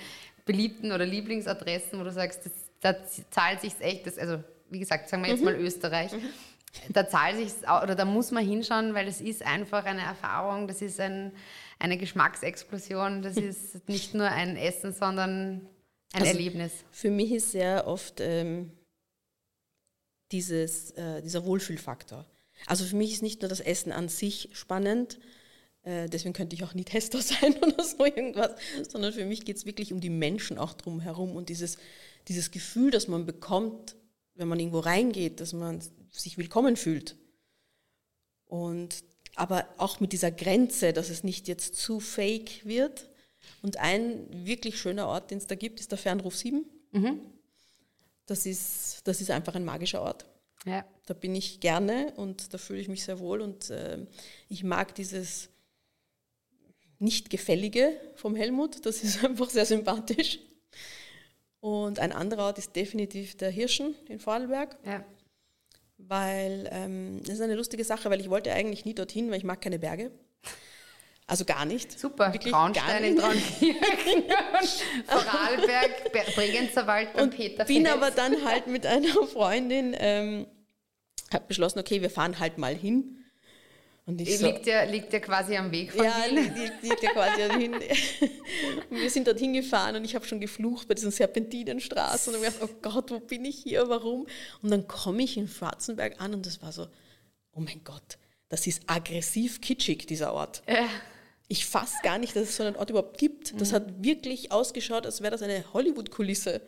beliebten 0.46 0.92
oder 0.92 1.06
Lieblingsadressen, 1.06 2.00
wo 2.00 2.04
du 2.04 2.12
sagst, 2.12 2.46
das, 2.46 2.54
da 2.82 2.96
zahlt 3.32 3.62
sich 3.62 3.74
echt, 3.80 4.08
das, 4.08 4.18
also 4.18 4.44
wie 4.70 4.80
gesagt, 4.80 5.10
sagen 5.10 5.24
wir 5.24 5.32
jetzt 5.32 5.44
mal 5.44 5.56
Österreich, 5.56 6.12
da 6.90 7.08
zahlt 7.08 7.38
sich 7.38 7.54
oder 7.68 7.96
da 7.96 8.06
muss 8.06 8.32
man 8.32 8.46
hinschauen, 8.46 8.94
weil 8.94 9.06
das 9.06 9.22
ist 9.22 9.46
einfach 9.46 9.86
eine 9.86 10.02
Erfahrung, 10.02 10.68
das 10.68 10.82
ist 10.82 11.00
ein, 11.00 11.32
eine 11.80 11.98
Geschmacksexplosion, 11.98 13.22
das 13.22 13.38
ist 13.38 13.88
nicht 13.88 14.14
nur 14.14 14.28
ein 14.28 14.58
Essen, 14.58 14.94
sondern 14.94 15.68
ein 16.14 16.22
also 16.22 16.28
Erlebnis. 16.28 16.72
Für 16.92 17.10
mich 17.10 17.32
ist 17.32 17.52
sehr 17.52 17.88
oft 17.88 18.20
ähm, 18.20 18.72
dieses, 20.32 20.92
äh, 20.92 21.22
dieser 21.22 21.46
Wohlfühlfaktor. 21.46 22.26
Also 22.68 22.86
für 22.86 22.96
mich 22.96 23.12
ist 23.14 23.22
nicht 23.22 23.42
nur 23.42 23.50
das 23.50 23.60
Essen 23.60 23.92
an 23.92 24.08
sich 24.08 24.50
spannend, 24.54 25.20
äh, 25.84 26.10
deswegen 26.10 26.34
könnte 26.34 26.56
ich 26.56 26.64
auch 26.64 26.74
nie 26.74 26.84
Tester 26.84 27.22
sein 27.22 27.56
oder 27.62 27.84
so 27.84 28.04
irgendwas, 28.04 28.52
sondern 28.90 29.14
für 29.14 29.26
mich 29.26 29.46
geht 29.46 29.58
es 29.58 29.66
wirklich 29.66 29.94
um 29.94 30.02
die 30.02 30.10
Menschen 30.10 30.58
auch 30.58 30.74
drumherum 30.74 31.36
und 31.36 31.50
dieses, 31.50 31.78
dieses 32.28 32.52
Gefühl, 32.52 32.92
das 32.92 33.08
man 33.08 33.26
bekommt, 33.26 33.96
wenn 34.34 34.48
man 34.48 34.60
irgendwo 34.60 34.80
reingeht, 34.80 35.40
dass 35.40 35.54
man 35.54 35.82
sich 36.20 36.38
willkommen 36.38 36.76
fühlt. 36.76 37.16
Und 38.46 39.04
aber 39.36 39.68
auch 39.78 40.00
mit 40.00 40.14
dieser 40.14 40.32
Grenze, 40.32 40.94
dass 40.94 41.10
es 41.10 41.24
nicht 41.24 41.48
jetzt 41.48 41.76
zu 41.76 42.00
fake 42.00 42.66
wird. 42.66 43.10
Und 43.62 43.78
ein 43.78 44.46
wirklich 44.46 44.80
schöner 44.80 45.08
Ort, 45.08 45.32
den 45.32 45.38
es 45.38 45.48
da 45.48 45.56
gibt, 45.56 45.80
ist 45.80 45.92
der 45.92 45.98
Fernruf 45.98 46.36
7. 46.36 46.66
Mhm. 46.92 47.20
Das, 48.26 48.46
ist, 48.46 49.02
das 49.04 49.22
ist 49.22 49.30
einfach 49.30 49.56
ein 49.56 49.66
magischer 49.66 50.02
Ort. 50.02 50.26
Ja. 50.66 50.86
Da 51.06 51.14
bin 51.14 51.36
ich 51.36 51.60
gerne 51.60 52.14
und 52.16 52.54
da 52.54 52.58
fühle 52.58 52.80
ich 52.80 52.88
mich 52.88 53.04
sehr 53.04 53.20
wohl 53.20 53.42
und 53.42 53.70
äh, 53.70 54.00
ich 54.50 54.64
mag 54.64 54.96
dieses 54.96 55.50
Nicht-Gefällige 56.98 58.00
vom 58.16 58.36
Helmut. 58.36 58.86
Das 58.86 59.04
ist 59.04 59.24
einfach 59.24 59.50
sehr 59.50 59.66
sympathisch. 59.66 60.40
Und 61.60 62.00
ein 62.00 62.12
anderer 62.12 62.46
Ort 62.46 62.58
ist 62.58 62.76
definitiv 62.76 63.38
der 63.38 63.50
Hirschen 63.50 63.96
in 64.08 64.20
Vorarlberg. 64.20 64.78
Ja. 64.86 65.04
Weil 65.98 66.70
ähm, 66.72 67.22
das 67.24 67.36
ist 67.36 67.42
eine 67.42 67.56
lustige 67.56 67.84
Sache, 67.84 68.10
weil 68.10 68.20
ich 68.20 68.30
wollte 68.30 68.52
eigentlich 68.52 68.86
nie 68.86 68.94
dorthin, 68.94 69.32
weil 69.32 69.38
ich 69.38 69.44
mag 69.44 69.62
keine 69.62 69.80
Berge. 69.80 70.12
Also 71.28 71.44
gar 71.44 71.66
nicht. 71.66 71.98
Super, 72.00 72.34
Wirklich 72.34 72.54
Traunstein 72.54 73.04
in 73.04 73.18
Traunkirchen, 73.18 74.24
Vorarlberg, 75.08 76.36
Bregenzer 76.36 76.86
Wald 76.86 77.20
und 77.20 77.36
Peter 77.36 77.66
bin 77.66 77.88
aber 77.88 78.12
dann 78.12 78.46
halt 78.46 78.68
mit 78.68 78.86
einer 78.86 79.26
Freundin, 79.26 79.96
ähm, 79.98 80.46
habe 81.34 81.46
beschlossen, 81.48 81.80
okay, 81.80 82.04
wir 82.04 82.12
fahren 82.12 82.40
halt 82.40 82.60
mal 82.60 82.76
hin. 82.76 83.25
Und 84.08 84.22
ich 84.22 84.38
so, 84.38 84.46
liegt, 84.46 84.68
ja, 84.68 84.84
liegt 84.84 85.12
ja 85.14 85.20
quasi 85.20 85.58
am 85.58 85.72
Weg 85.72 85.92
von 85.92 86.06
Ja, 86.06 86.26
liegt, 86.26 86.58
liegt, 86.58 86.84
liegt 86.84 87.04
ja 87.04 87.12
quasi 87.12 87.42
hin. 87.60 87.74
Und 88.90 89.00
wir 89.02 89.10
sind 89.10 89.26
dorthin 89.28 89.54
gefahren 89.54 89.96
und 89.96 90.06
ich 90.06 90.14
habe 90.14 90.26
schon 90.26 90.40
geflucht 90.40 90.88
bei 90.88 90.94
diesen 90.94 91.10
Serpentinenstraßen 91.10 92.34
und 92.34 92.44
ich 92.44 92.54
gedacht, 92.54 92.70
oh 92.70 92.76
Gott, 92.82 93.12
wo 93.12 93.20
bin 93.20 93.46
ich 93.46 93.58
hier, 93.64 93.90
warum? 93.90 94.28
Und 94.62 94.70
dann 94.70 94.88
komme 94.88 95.24
ich 95.24 95.38
in 95.38 95.48
Schwarzenberg 95.48 96.22
an 96.22 96.36
und 96.36 96.46
das 96.46 96.62
war 96.62 96.72
so, 96.72 96.88
oh 97.54 97.60
mein 97.60 97.84
Gott, 97.84 98.20
das 98.50 98.68
ist 98.68 98.84
aggressiv 98.86 99.60
kitschig, 99.60 100.06
dieser 100.06 100.34
Ort. 100.34 100.62
Ja. 100.68 100.88
Ich 101.48 101.66
fasse 101.66 101.96
gar 102.04 102.20
nicht, 102.20 102.36
dass 102.36 102.44
es 102.44 102.58
so 102.58 102.64
einen 102.64 102.76
Ort 102.76 102.92
überhaupt 102.92 103.18
gibt. 103.18 103.60
Das 103.60 103.72
mhm. 103.72 103.76
hat 103.76 104.04
wirklich 104.04 104.52
ausgeschaut, 104.52 105.06
als 105.06 105.22
wäre 105.22 105.32
das 105.32 105.42
eine 105.42 105.64
Hollywood-Kulisse. 105.74 106.62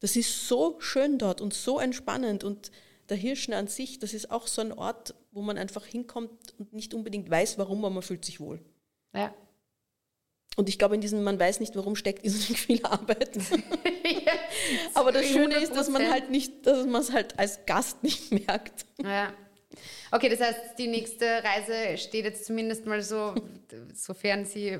Das 0.00 0.16
ist 0.16 0.48
so 0.48 0.76
schön 0.80 1.18
dort 1.18 1.40
und 1.40 1.54
so 1.54 1.78
entspannend 1.78 2.44
und 2.44 2.70
der 3.08 3.16
Hirschen 3.16 3.54
an 3.54 3.68
sich, 3.68 3.98
das 3.98 4.14
ist 4.14 4.30
auch 4.30 4.46
so 4.46 4.60
ein 4.60 4.72
Ort, 4.72 5.14
wo 5.32 5.42
man 5.42 5.58
einfach 5.58 5.86
hinkommt 5.86 6.30
und 6.58 6.72
nicht 6.72 6.94
unbedingt 6.94 7.30
weiß, 7.30 7.58
warum, 7.58 7.84
aber 7.84 7.94
man 7.94 8.02
fühlt 8.02 8.24
sich 8.24 8.40
wohl. 8.40 8.60
Ja. 9.14 9.34
Und 10.56 10.70
ich 10.70 10.78
glaube, 10.78 10.94
in 10.94 11.02
diesem 11.02 11.22
man 11.22 11.38
weiß 11.38 11.60
nicht, 11.60 11.76
warum 11.76 11.96
steckt 11.96 12.24
irrsinnig 12.24 12.60
viel 12.60 12.84
Arbeit. 12.84 13.36
ja, 13.36 14.32
aber 14.94 15.12
das 15.12 15.26
Schöne 15.26 15.56
ist, 15.56 15.76
dass 15.76 15.88
man 15.88 16.10
halt 16.10 16.30
nicht, 16.30 16.66
dass 16.66 16.86
man 16.86 17.02
es 17.02 17.12
halt 17.12 17.38
als 17.38 17.64
Gast 17.66 18.02
nicht 18.02 18.32
merkt. 18.46 18.86
Ja. 19.02 19.32
Okay, 20.10 20.30
das 20.30 20.40
heißt, 20.40 20.78
die 20.78 20.86
nächste 20.86 21.26
Reise 21.26 21.98
steht 21.98 22.24
jetzt 22.24 22.46
zumindest 22.46 22.86
mal 22.86 23.02
so, 23.02 23.34
sofern 23.92 24.46
sie 24.46 24.78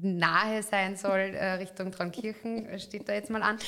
nahe 0.00 0.62
sein 0.62 0.96
soll, 0.96 1.34
äh, 1.34 1.54
Richtung 1.54 1.92
Traunkirchen, 1.92 2.78
steht 2.78 3.08
da 3.08 3.12
jetzt 3.12 3.28
mal 3.28 3.42
an. 3.42 3.58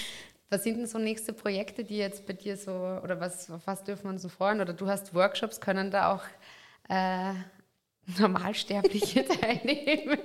Was 0.50 0.64
sind 0.64 0.78
denn 0.78 0.86
so 0.86 0.98
nächste 0.98 1.34
Projekte, 1.34 1.84
die 1.84 1.98
jetzt 1.98 2.26
bei 2.26 2.32
dir 2.32 2.56
so, 2.56 2.72
oder 2.72 3.20
was, 3.20 3.50
was 3.66 3.84
dürfen 3.84 4.04
wir 4.04 4.10
uns 4.10 4.26
freuen? 4.32 4.60
Oder 4.60 4.72
du 4.72 4.88
hast 4.88 5.14
Workshops, 5.14 5.60
können 5.60 5.90
da 5.90 6.14
auch 6.14 6.22
äh, 6.88 7.34
Normalsterbliche 8.18 9.24
teilnehmen? 9.40 10.18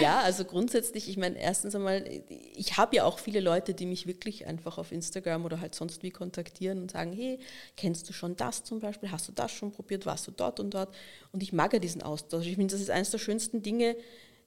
ja, 0.00 0.20
also 0.20 0.44
grundsätzlich, 0.44 1.08
ich 1.08 1.16
meine, 1.16 1.38
erstens 1.38 1.76
einmal, 1.76 2.04
ich 2.28 2.76
habe 2.76 2.96
ja 2.96 3.04
auch 3.04 3.20
viele 3.20 3.38
Leute, 3.38 3.74
die 3.74 3.86
mich 3.86 4.08
wirklich 4.08 4.48
einfach 4.48 4.76
auf 4.76 4.90
Instagram 4.90 5.44
oder 5.44 5.60
halt 5.60 5.76
sonst 5.76 6.02
wie 6.02 6.10
kontaktieren 6.10 6.80
und 6.80 6.90
sagen, 6.90 7.12
hey, 7.12 7.38
kennst 7.76 8.08
du 8.08 8.12
schon 8.12 8.34
das 8.34 8.64
zum 8.64 8.80
Beispiel? 8.80 9.12
Hast 9.12 9.28
du 9.28 9.32
das 9.32 9.52
schon 9.52 9.70
probiert? 9.70 10.04
Warst 10.04 10.26
du 10.26 10.32
dort 10.32 10.58
und 10.58 10.74
dort? 10.74 10.92
Und 11.30 11.44
ich 11.44 11.52
mag 11.52 11.72
ja 11.72 11.78
diesen 11.78 12.02
Austausch. 12.02 12.46
Ich 12.46 12.56
finde, 12.56 12.72
das 12.72 12.80
ist 12.80 12.90
eines 12.90 13.12
der 13.12 13.18
schönsten 13.18 13.62
Dinge, 13.62 13.94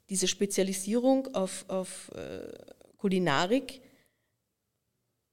diese 0.10 0.28
Spezialisierung 0.28 1.34
auf, 1.34 1.64
auf 1.70 2.12
äh, 2.14 2.52
Kulinarik 2.98 3.82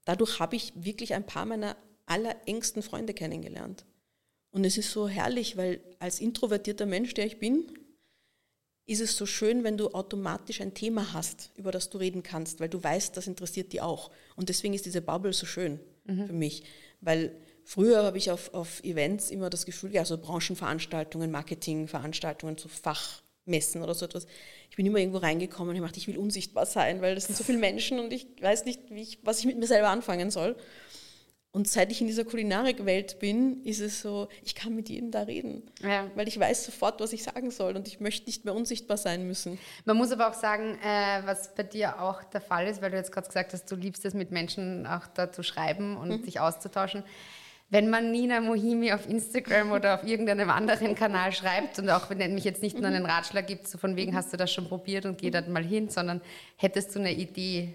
dadurch 0.04 0.40
habe 0.40 0.56
ich 0.56 0.72
wirklich 0.76 1.14
ein 1.14 1.26
paar 1.26 1.46
meiner 1.46 1.76
allerengsten 2.06 2.82
Freunde 2.82 3.14
kennengelernt. 3.14 3.84
Und 4.50 4.64
es 4.64 4.78
ist 4.78 4.92
so 4.92 5.08
herrlich, 5.08 5.56
weil 5.56 5.80
als 5.98 6.20
introvertierter 6.20 6.86
Mensch, 6.86 7.14
der 7.14 7.26
ich 7.26 7.38
bin, 7.38 7.66
ist 8.86 9.00
es 9.00 9.16
so 9.16 9.26
schön, 9.26 9.64
wenn 9.64 9.78
du 9.78 9.88
automatisch 9.90 10.60
ein 10.60 10.74
Thema 10.74 11.12
hast, 11.12 11.50
über 11.56 11.72
das 11.72 11.88
du 11.88 11.98
reden 11.98 12.22
kannst, 12.22 12.60
weil 12.60 12.68
du 12.68 12.82
weißt, 12.82 13.16
das 13.16 13.26
interessiert 13.26 13.72
die 13.72 13.80
auch. 13.80 14.10
Und 14.36 14.50
deswegen 14.50 14.74
ist 14.74 14.84
diese 14.84 15.00
Bubble 15.00 15.32
so 15.32 15.46
schön 15.46 15.80
mhm. 16.04 16.26
für 16.26 16.32
mich, 16.32 16.64
weil 17.00 17.34
früher 17.64 18.04
habe 18.04 18.18
ich 18.18 18.30
auf, 18.30 18.52
auf 18.52 18.84
Events 18.84 19.30
immer 19.30 19.48
das 19.48 19.64
Gefühl, 19.64 19.92
ja, 19.92 20.04
so 20.04 20.18
Branchenveranstaltungen, 20.18 21.30
Marketingveranstaltungen, 21.30 22.58
so 22.58 22.68
Fachmessen 23.44 23.82
oder 23.82 23.94
so 23.94 24.06
etwas 24.06 24.26
ich 24.74 24.76
bin 24.76 24.86
immer 24.86 24.98
irgendwo 24.98 25.18
reingekommen 25.18 25.70
und 25.70 25.76
ich 25.76 25.82
dachte, 25.82 25.98
ich 25.98 26.08
will 26.08 26.18
unsichtbar 26.18 26.66
sein, 26.66 27.00
weil 27.00 27.14
das 27.14 27.26
sind 27.26 27.36
so 27.36 27.44
viele 27.44 27.58
Menschen 27.58 28.00
und 28.00 28.12
ich 28.12 28.26
weiß 28.40 28.64
nicht, 28.64 28.90
ich, 28.90 29.20
was 29.22 29.38
ich 29.38 29.46
mit 29.46 29.56
mir 29.56 29.68
selber 29.68 29.88
anfangen 29.88 30.32
soll. 30.32 30.56
Und 31.52 31.68
seit 31.68 31.92
ich 31.92 32.00
in 32.00 32.08
dieser 32.08 32.24
Kulinarikwelt 32.24 33.20
bin, 33.20 33.62
ist 33.62 33.78
es 33.78 34.00
so, 34.00 34.26
ich 34.42 34.56
kann 34.56 34.74
mit 34.74 34.88
jedem 34.88 35.12
da 35.12 35.22
reden, 35.22 35.62
ja. 35.80 36.10
weil 36.16 36.26
ich 36.26 36.40
weiß 36.40 36.64
sofort, 36.64 37.00
was 37.00 37.12
ich 37.12 37.22
sagen 37.22 37.52
soll 37.52 37.76
und 37.76 37.86
ich 37.86 38.00
möchte 38.00 38.26
nicht 38.26 38.44
mehr 38.44 38.52
unsichtbar 38.52 38.96
sein 38.96 39.28
müssen. 39.28 39.60
Man 39.84 39.96
muss 39.96 40.10
aber 40.10 40.28
auch 40.28 40.34
sagen, 40.34 40.76
äh, 40.82 41.22
was 41.24 41.54
bei 41.54 41.62
dir 41.62 42.02
auch 42.02 42.24
der 42.24 42.40
Fall 42.40 42.66
ist, 42.66 42.82
weil 42.82 42.90
du 42.90 42.96
jetzt 42.96 43.12
gerade 43.12 43.28
gesagt 43.28 43.52
hast, 43.52 43.70
du 43.70 43.76
liebst 43.76 44.04
es 44.04 44.14
mit 44.14 44.32
Menschen 44.32 44.88
auch 44.88 45.06
da 45.06 45.30
zu 45.30 45.44
schreiben 45.44 45.96
und 45.96 46.08
mhm. 46.08 46.24
sich 46.24 46.40
auszutauschen 46.40 47.04
wenn 47.74 47.90
man 47.90 48.12
Nina 48.12 48.40
Mohimi 48.40 48.92
auf 48.92 49.08
Instagram 49.08 49.72
oder 49.72 49.96
auf 49.96 50.04
irgendeinem 50.04 50.48
anderen 50.48 50.94
Kanal 50.94 51.32
schreibt 51.32 51.80
und 51.80 51.90
auch 51.90 52.08
wenn 52.08 52.20
er 52.20 52.28
mich 52.28 52.44
jetzt 52.44 52.62
nicht 52.62 52.78
nur 52.78 52.86
einen 52.86 53.04
Ratschlag 53.04 53.48
gibt, 53.48 53.66
so 53.66 53.78
von 53.78 53.96
wegen 53.96 54.14
hast 54.14 54.32
du 54.32 54.36
das 54.36 54.52
schon 54.52 54.68
probiert 54.68 55.06
und 55.06 55.18
geh 55.18 55.28
dann 55.32 55.50
mal 55.50 55.64
hin, 55.64 55.88
sondern 55.88 56.20
hättest 56.56 56.94
du 56.94 57.00
eine 57.00 57.12
Idee, 57.12 57.74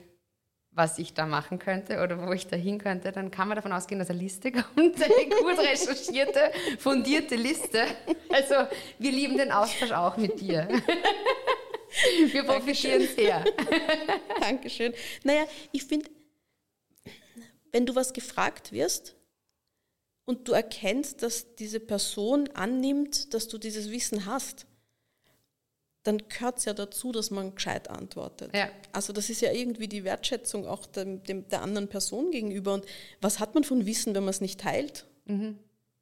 was 0.71 0.99
ich 0.99 1.15
da 1.15 1.25
machen 1.25 1.59
könnte 1.59 2.01
oder 2.01 2.25
wo 2.25 2.31
ich 2.31 2.47
da 2.47 2.55
hin 2.55 2.77
könnte, 2.77 3.11
dann 3.11 3.29
kann 3.29 3.49
man 3.49 3.57
davon 3.57 3.73
ausgehen, 3.73 3.99
dass 3.99 4.09
eine 4.09 4.19
Liste 4.19 4.51
kommt, 4.53 5.03
eine 5.03 5.29
gut 5.41 5.59
recherchierte, 5.59 6.49
fundierte 6.77 7.35
Liste. 7.35 7.83
Also 8.29 8.55
wir 8.99 9.11
lieben 9.11 9.37
den 9.37 9.51
Austausch 9.51 9.91
auch 9.91 10.15
mit 10.15 10.39
dir. 10.39 10.69
Wir 12.31 12.43
profitieren 12.43 13.05
sehr. 13.05 13.43
Dankeschön. 14.39 14.93
Naja, 15.25 15.43
ich 15.73 15.83
finde, 15.83 16.09
wenn 17.73 17.85
du 17.85 17.95
was 17.95 18.13
gefragt 18.13 18.71
wirst, 18.71 19.18
und 20.29 20.47
du 20.47 20.51
erkennst, 20.51 21.23
dass 21.23 21.55
diese 21.55 21.79
Person 21.79 22.49
annimmt, 22.53 23.33
dass 23.33 23.47
du 23.47 23.57
dieses 23.57 23.89
Wissen 23.89 24.27
hast, 24.27 24.67
dann 26.03 26.19
gehört 26.29 26.59
es 26.59 26.65
ja 26.65 26.75
dazu, 26.75 27.11
dass 27.11 27.31
man 27.31 27.55
gescheit 27.55 27.89
antwortet. 27.89 28.55
Ja. 28.55 28.69
Also 28.91 29.11
das 29.11 29.31
ist 29.31 29.41
ja 29.41 29.51
irgendwie 29.51 29.87
die 29.87 30.03
Wertschätzung 30.03 30.67
auch 30.67 30.85
dem, 30.85 31.23
dem, 31.23 31.47
der 31.47 31.63
anderen 31.63 31.87
Person 31.87 32.29
gegenüber. 32.29 32.75
Und 32.75 32.85
was 33.21 33.39
hat 33.39 33.55
man 33.55 33.63
von 33.63 33.87
Wissen, 33.87 34.13
wenn 34.13 34.23
man 34.23 34.29
es 34.29 34.39
nicht 34.39 34.59
teilt? 34.59 35.07
Mhm. 35.25 35.57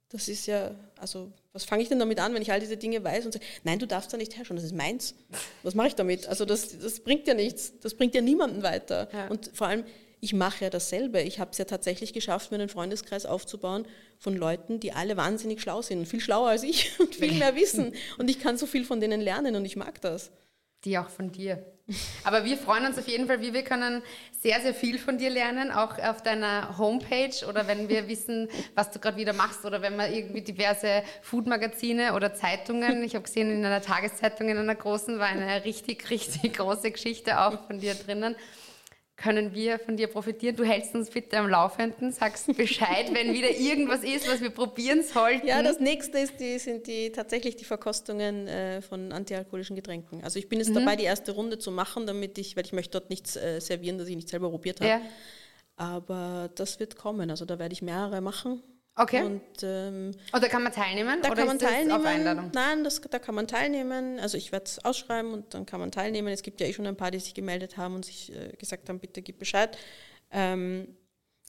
Das 0.09 0.27
ist 0.27 0.45
ja, 0.45 0.75
also 0.97 1.31
was 1.53 1.63
fange 1.63 1.83
ich 1.83 1.87
denn 1.87 1.99
damit 1.99 2.19
an, 2.19 2.33
wenn 2.33 2.41
ich 2.41 2.51
all 2.51 2.59
diese 2.59 2.75
Dinge 2.75 3.01
weiß 3.01 3.27
und 3.27 3.31
sage, 3.31 3.45
nein, 3.63 3.79
du 3.79 3.87
darfst 3.87 4.11
da 4.11 4.17
nicht 4.17 4.35
herrschauen, 4.35 4.57
das 4.57 4.65
ist 4.65 4.75
meins. 4.75 5.15
Was 5.63 5.73
mache 5.73 5.87
ich 5.87 5.95
damit? 5.95 6.27
Also 6.27 6.43
das, 6.43 6.77
das 6.77 6.99
bringt 6.99 7.27
ja 7.27 7.33
nichts, 7.33 7.79
das 7.79 7.93
bringt 7.93 8.13
ja 8.13 8.19
niemanden 8.19 8.61
weiter. 8.61 9.07
Ja. 9.13 9.29
Und 9.29 9.51
vor 9.53 9.67
allem, 9.67 9.85
ich 10.19 10.33
mache 10.33 10.65
ja 10.65 10.69
dasselbe. 10.69 11.21
Ich 11.21 11.39
habe 11.39 11.51
es 11.51 11.57
ja 11.57 11.65
tatsächlich 11.65 12.13
geschafft, 12.13 12.51
mir 12.51 12.57
einen 12.57 12.69
Freundeskreis 12.69 13.25
aufzubauen 13.25 13.87
von 14.17 14.35
Leuten, 14.35 14.79
die 14.79 14.93
alle 14.93 15.17
wahnsinnig 15.17 15.61
schlau 15.61 15.81
sind 15.81 16.07
viel 16.07 16.19
schlauer 16.21 16.49
als 16.49 16.63
ich 16.63 16.91
und 16.99 17.15
viel 17.15 17.33
mehr 17.33 17.55
wissen. 17.55 17.93
Und 18.17 18.29
ich 18.29 18.39
kann 18.39 18.57
so 18.57 18.65
viel 18.65 18.85
von 18.85 18.99
denen 18.99 19.21
lernen 19.21 19.55
und 19.55 19.65
ich 19.65 19.75
mag 19.75 20.01
das. 20.01 20.31
Die 20.85 20.97
auch 20.97 21.09
von 21.09 21.31
dir. 21.31 21.63
Aber 22.23 22.43
wir 22.43 22.57
freuen 22.57 22.85
uns 22.85 22.97
auf 22.97 23.07
jeden 23.07 23.27
Fall, 23.27 23.41
wie 23.41 23.53
wir 23.53 23.63
können 23.63 24.03
sehr, 24.41 24.59
sehr 24.61 24.73
viel 24.73 24.99
von 24.99 25.17
dir 25.17 25.29
lernen, 25.29 25.71
auch 25.71 25.97
auf 25.99 26.21
deiner 26.21 26.77
Homepage 26.77 27.45
oder 27.47 27.67
wenn 27.67 27.87
wir 27.87 28.09
wissen, 28.09 28.49
was 28.75 28.91
du 28.91 28.99
gerade 28.99 29.17
wieder 29.17 29.31
machst 29.33 29.63
oder 29.63 29.81
wenn 29.81 29.95
wir 29.95 30.09
irgendwie 30.09 30.41
diverse 30.41 31.01
Foodmagazine 31.21 32.13
oder 32.13 32.33
Zeitungen, 32.33 33.03
ich 33.03 33.15
habe 33.15 33.23
gesehen, 33.23 33.49
in 33.49 33.65
einer 33.65 33.81
Tageszeitung, 33.81 34.49
in 34.49 34.57
einer 34.57 34.75
großen, 34.75 35.17
war 35.17 35.27
eine 35.27 35.63
richtig, 35.63 36.09
richtig 36.09 36.55
große 36.57 36.91
Geschichte 36.91 37.39
auch 37.39 37.65
von 37.67 37.79
dir 37.79 37.95
drinnen 37.95 38.35
können 39.17 39.53
wir 39.55 39.79
von 39.79 39.97
dir 39.97 40.07
profitieren? 40.07 40.55
Du 40.55 40.63
hältst 40.63 40.93
uns 40.93 41.09
bitte 41.09 41.37
am 41.37 41.49
Laufenden, 41.49 42.11
sagst 42.11 42.47
Bescheid, 42.57 43.09
wenn 43.13 43.33
wieder 43.33 43.49
irgendwas 43.49 44.03
ist, 44.03 44.29
was 44.31 44.41
wir 44.41 44.51
probieren 44.51 45.03
sollten. 45.03 45.47
Ja, 45.47 45.61
das 45.63 45.79
nächste 45.79 46.19
ist 46.19 46.39
die, 46.39 46.59
sind 46.59 46.85
die, 46.87 47.11
tatsächlich 47.11 47.55
die 47.55 47.65
Verkostungen 47.65 48.47
äh, 48.47 48.81
von 48.81 49.11
antialkoholischen 49.11 49.75
Getränken. 49.75 50.23
Also 50.23 50.37
ich 50.37 50.47
bin 50.47 50.59
jetzt 50.59 50.69
mhm. 50.69 50.75
dabei, 50.75 50.95
die 50.95 51.03
erste 51.03 51.31
Runde 51.31 51.57
zu 51.57 51.71
machen, 51.71 52.05
damit 52.05 52.37
ich, 52.37 52.55
weil 52.55 52.65
ich 52.65 52.73
möchte 52.73 52.99
dort 52.99 53.09
nichts 53.09 53.35
äh, 53.35 53.59
servieren, 53.59 53.97
das 53.97 54.07
ich 54.07 54.15
nicht 54.15 54.29
selber 54.29 54.49
probiert 54.51 54.81
habe. 54.81 54.89
Ja. 54.89 55.01
Aber 55.75 56.49
das 56.55 56.79
wird 56.79 56.95
kommen. 56.95 57.31
Also 57.31 57.45
da 57.45 57.57
werde 57.57 57.73
ich 57.73 57.81
mehrere 57.81 58.21
machen. 58.21 58.61
Okay. 58.99 59.21
Und, 59.21 59.41
ähm, 59.61 60.11
oder 60.33 60.49
kann 60.49 60.63
man 60.63 60.73
teilnehmen? 60.73 61.21
Da 61.21 61.29
oder 61.29 61.45
kann 61.45 61.47
man 61.47 61.59
teilnehmen. 61.59 62.51
Nein, 62.53 62.83
das, 62.83 62.99
da 62.99 63.19
kann 63.19 63.35
man 63.35 63.47
teilnehmen. 63.47 64.19
Also 64.19 64.37
ich 64.37 64.51
werde 64.51 64.65
es 64.65 64.83
ausschreiben 64.83 65.33
und 65.33 65.53
dann 65.53 65.67
kann 65.67 65.79
man 65.79 65.91
teilnehmen. 65.91 66.29
Es 66.29 66.41
gibt 66.41 66.59
ja 66.59 66.65
eh 66.65 66.73
schon 66.73 66.87
ein 66.87 66.95
paar, 66.95 67.11
die 67.11 67.19
sich 67.19 67.35
gemeldet 67.35 67.77
haben 67.77 67.93
und 67.93 68.05
sich 68.05 68.35
äh, 68.35 68.55
gesagt 68.57 68.89
haben, 68.89 68.99
bitte 68.99 69.21
gib 69.21 69.37
Bescheid. 69.37 69.77
Ähm, 70.31 70.97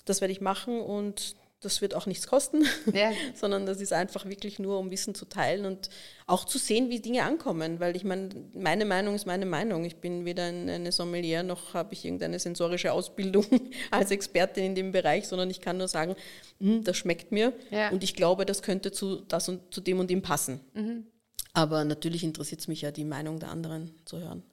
das 0.05 0.21
werde 0.21 0.33
ich 0.33 0.43
machen 0.43 0.79
und 0.81 1.37
das 1.61 1.83
wird 1.83 1.95
auch 1.95 2.07
nichts 2.07 2.29
kosten, 2.29 2.65
ja. 2.93 3.11
sondern 3.35 3.67
das 3.67 3.81
ist 3.81 3.93
einfach 3.93 4.27
wirklich 4.27 4.59
nur, 4.59 4.79
um 4.79 4.91
Wissen 4.91 5.15
zu 5.15 5.25
teilen 5.25 5.65
und 5.65 5.91
auch 6.27 6.45
zu 6.45 6.57
sehen, 6.59 6.89
wie 6.89 7.01
Dinge 7.01 7.25
ankommen. 7.25 7.81
Weil 7.81 7.97
ich 7.97 8.05
meine, 8.05 8.29
meine 8.55 8.85
Meinung 8.85 9.15
ist 9.15 9.27
meine 9.27 9.47
Meinung. 9.47 9.85
Ich 9.85 9.97
bin 9.97 10.25
weder 10.25 10.45
eine 10.45 10.93
Sommelier 10.93 11.43
noch 11.43 11.75
habe 11.75 11.95
ich 11.95 12.05
irgendeine 12.05 12.39
sensorische 12.39 12.93
Ausbildung 12.93 13.45
als 13.91 14.11
Expertin 14.11 14.65
in 14.65 14.75
dem 14.75 14.93
Bereich, 14.93 15.27
sondern 15.27 15.51
ich 15.51 15.61
kann 15.61 15.79
nur 15.79 15.89
sagen, 15.89 16.15
hm, 16.61 16.85
das 16.85 16.97
schmeckt 16.97 17.33
mir 17.33 17.53
ja. 17.71 17.91
und 17.91 18.05
ich 18.05 18.15
glaube, 18.15 18.47
das 18.47 18.63
könnte 18.63 18.93
zu, 18.93 19.17
das 19.23 19.49
und, 19.49 19.75
zu 19.75 19.81
dem 19.81 19.99
und 19.99 20.11
dem 20.11 20.23
passen. 20.23 20.61
Mhm. 20.75 21.07
Aber 21.55 21.85
natürlich 21.85 22.23
interessiert 22.23 22.61
es 22.61 22.69
mich 22.69 22.83
ja, 22.83 22.93
die 22.93 23.05
Meinung 23.05 23.41
der 23.41 23.49
anderen 23.49 23.93
zu 24.05 24.19
hören. 24.19 24.45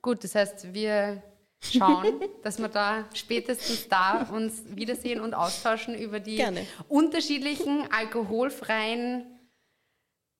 Gut, 0.00 0.24
das 0.24 0.34
heißt, 0.34 0.72
wir 0.72 1.22
schauen, 1.72 2.20
dass 2.42 2.58
wir 2.58 2.68
da 2.68 3.04
spätestens 3.14 3.88
da 3.88 4.28
uns 4.32 4.62
wiedersehen 4.68 5.20
und 5.20 5.34
austauschen 5.34 5.94
über 5.94 6.20
die 6.20 6.36
Gerne. 6.36 6.66
unterschiedlichen 6.88 7.88
alkoholfreien 7.92 9.26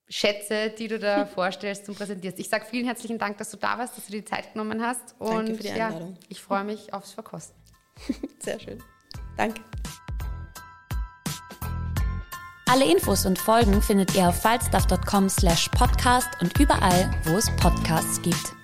Schätze, 0.08 0.70
die 0.70 0.88
du 0.88 0.98
da 0.98 1.26
vorstellst 1.34 1.88
und 1.88 1.96
präsentierst. 1.96 2.38
Ich 2.38 2.48
sage 2.48 2.66
vielen 2.68 2.84
herzlichen 2.86 3.18
Dank, 3.18 3.38
dass 3.38 3.50
du 3.50 3.56
da 3.56 3.78
warst, 3.78 3.96
dass 3.96 4.06
du 4.06 4.12
die 4.12 4.24
Zeit 4.24 4.52
genommen 4.52 4.82
hast. 4.82 5.14
Und 5.18 5.30
Danke 5.30 5.54
für 5.54 5.62
die 5.62 5.70
Einladung. 5.70 6.12
Ja, 6.12 6.26
ich 6.28 6.40
freue 6.42 6.64
mich 6.64 6.92
aufs 6.92 7.12
Verkosten. 7.12 7.56
Sehr 8.38 8.60
schön. 8.60 8.82
Danke. 9.36 9.62
Alle 12.66 12.90
Infos 12.90 13.24
und 13.26 13.38
Folgen 13.38 13.80
findet 13.82 14.14
ihr 14.16 14.28
auf 14.28 14.40
falstaff.com 14.40 15.28
slash 15.28 15.68
podcast 15.68 16.28
und 16.40 16.58
überall, 16.58 17.10
wo 17.24 17.36
es 17.36 17.54
Podcasts 17.56 18.20
gibt. 18.22 18.63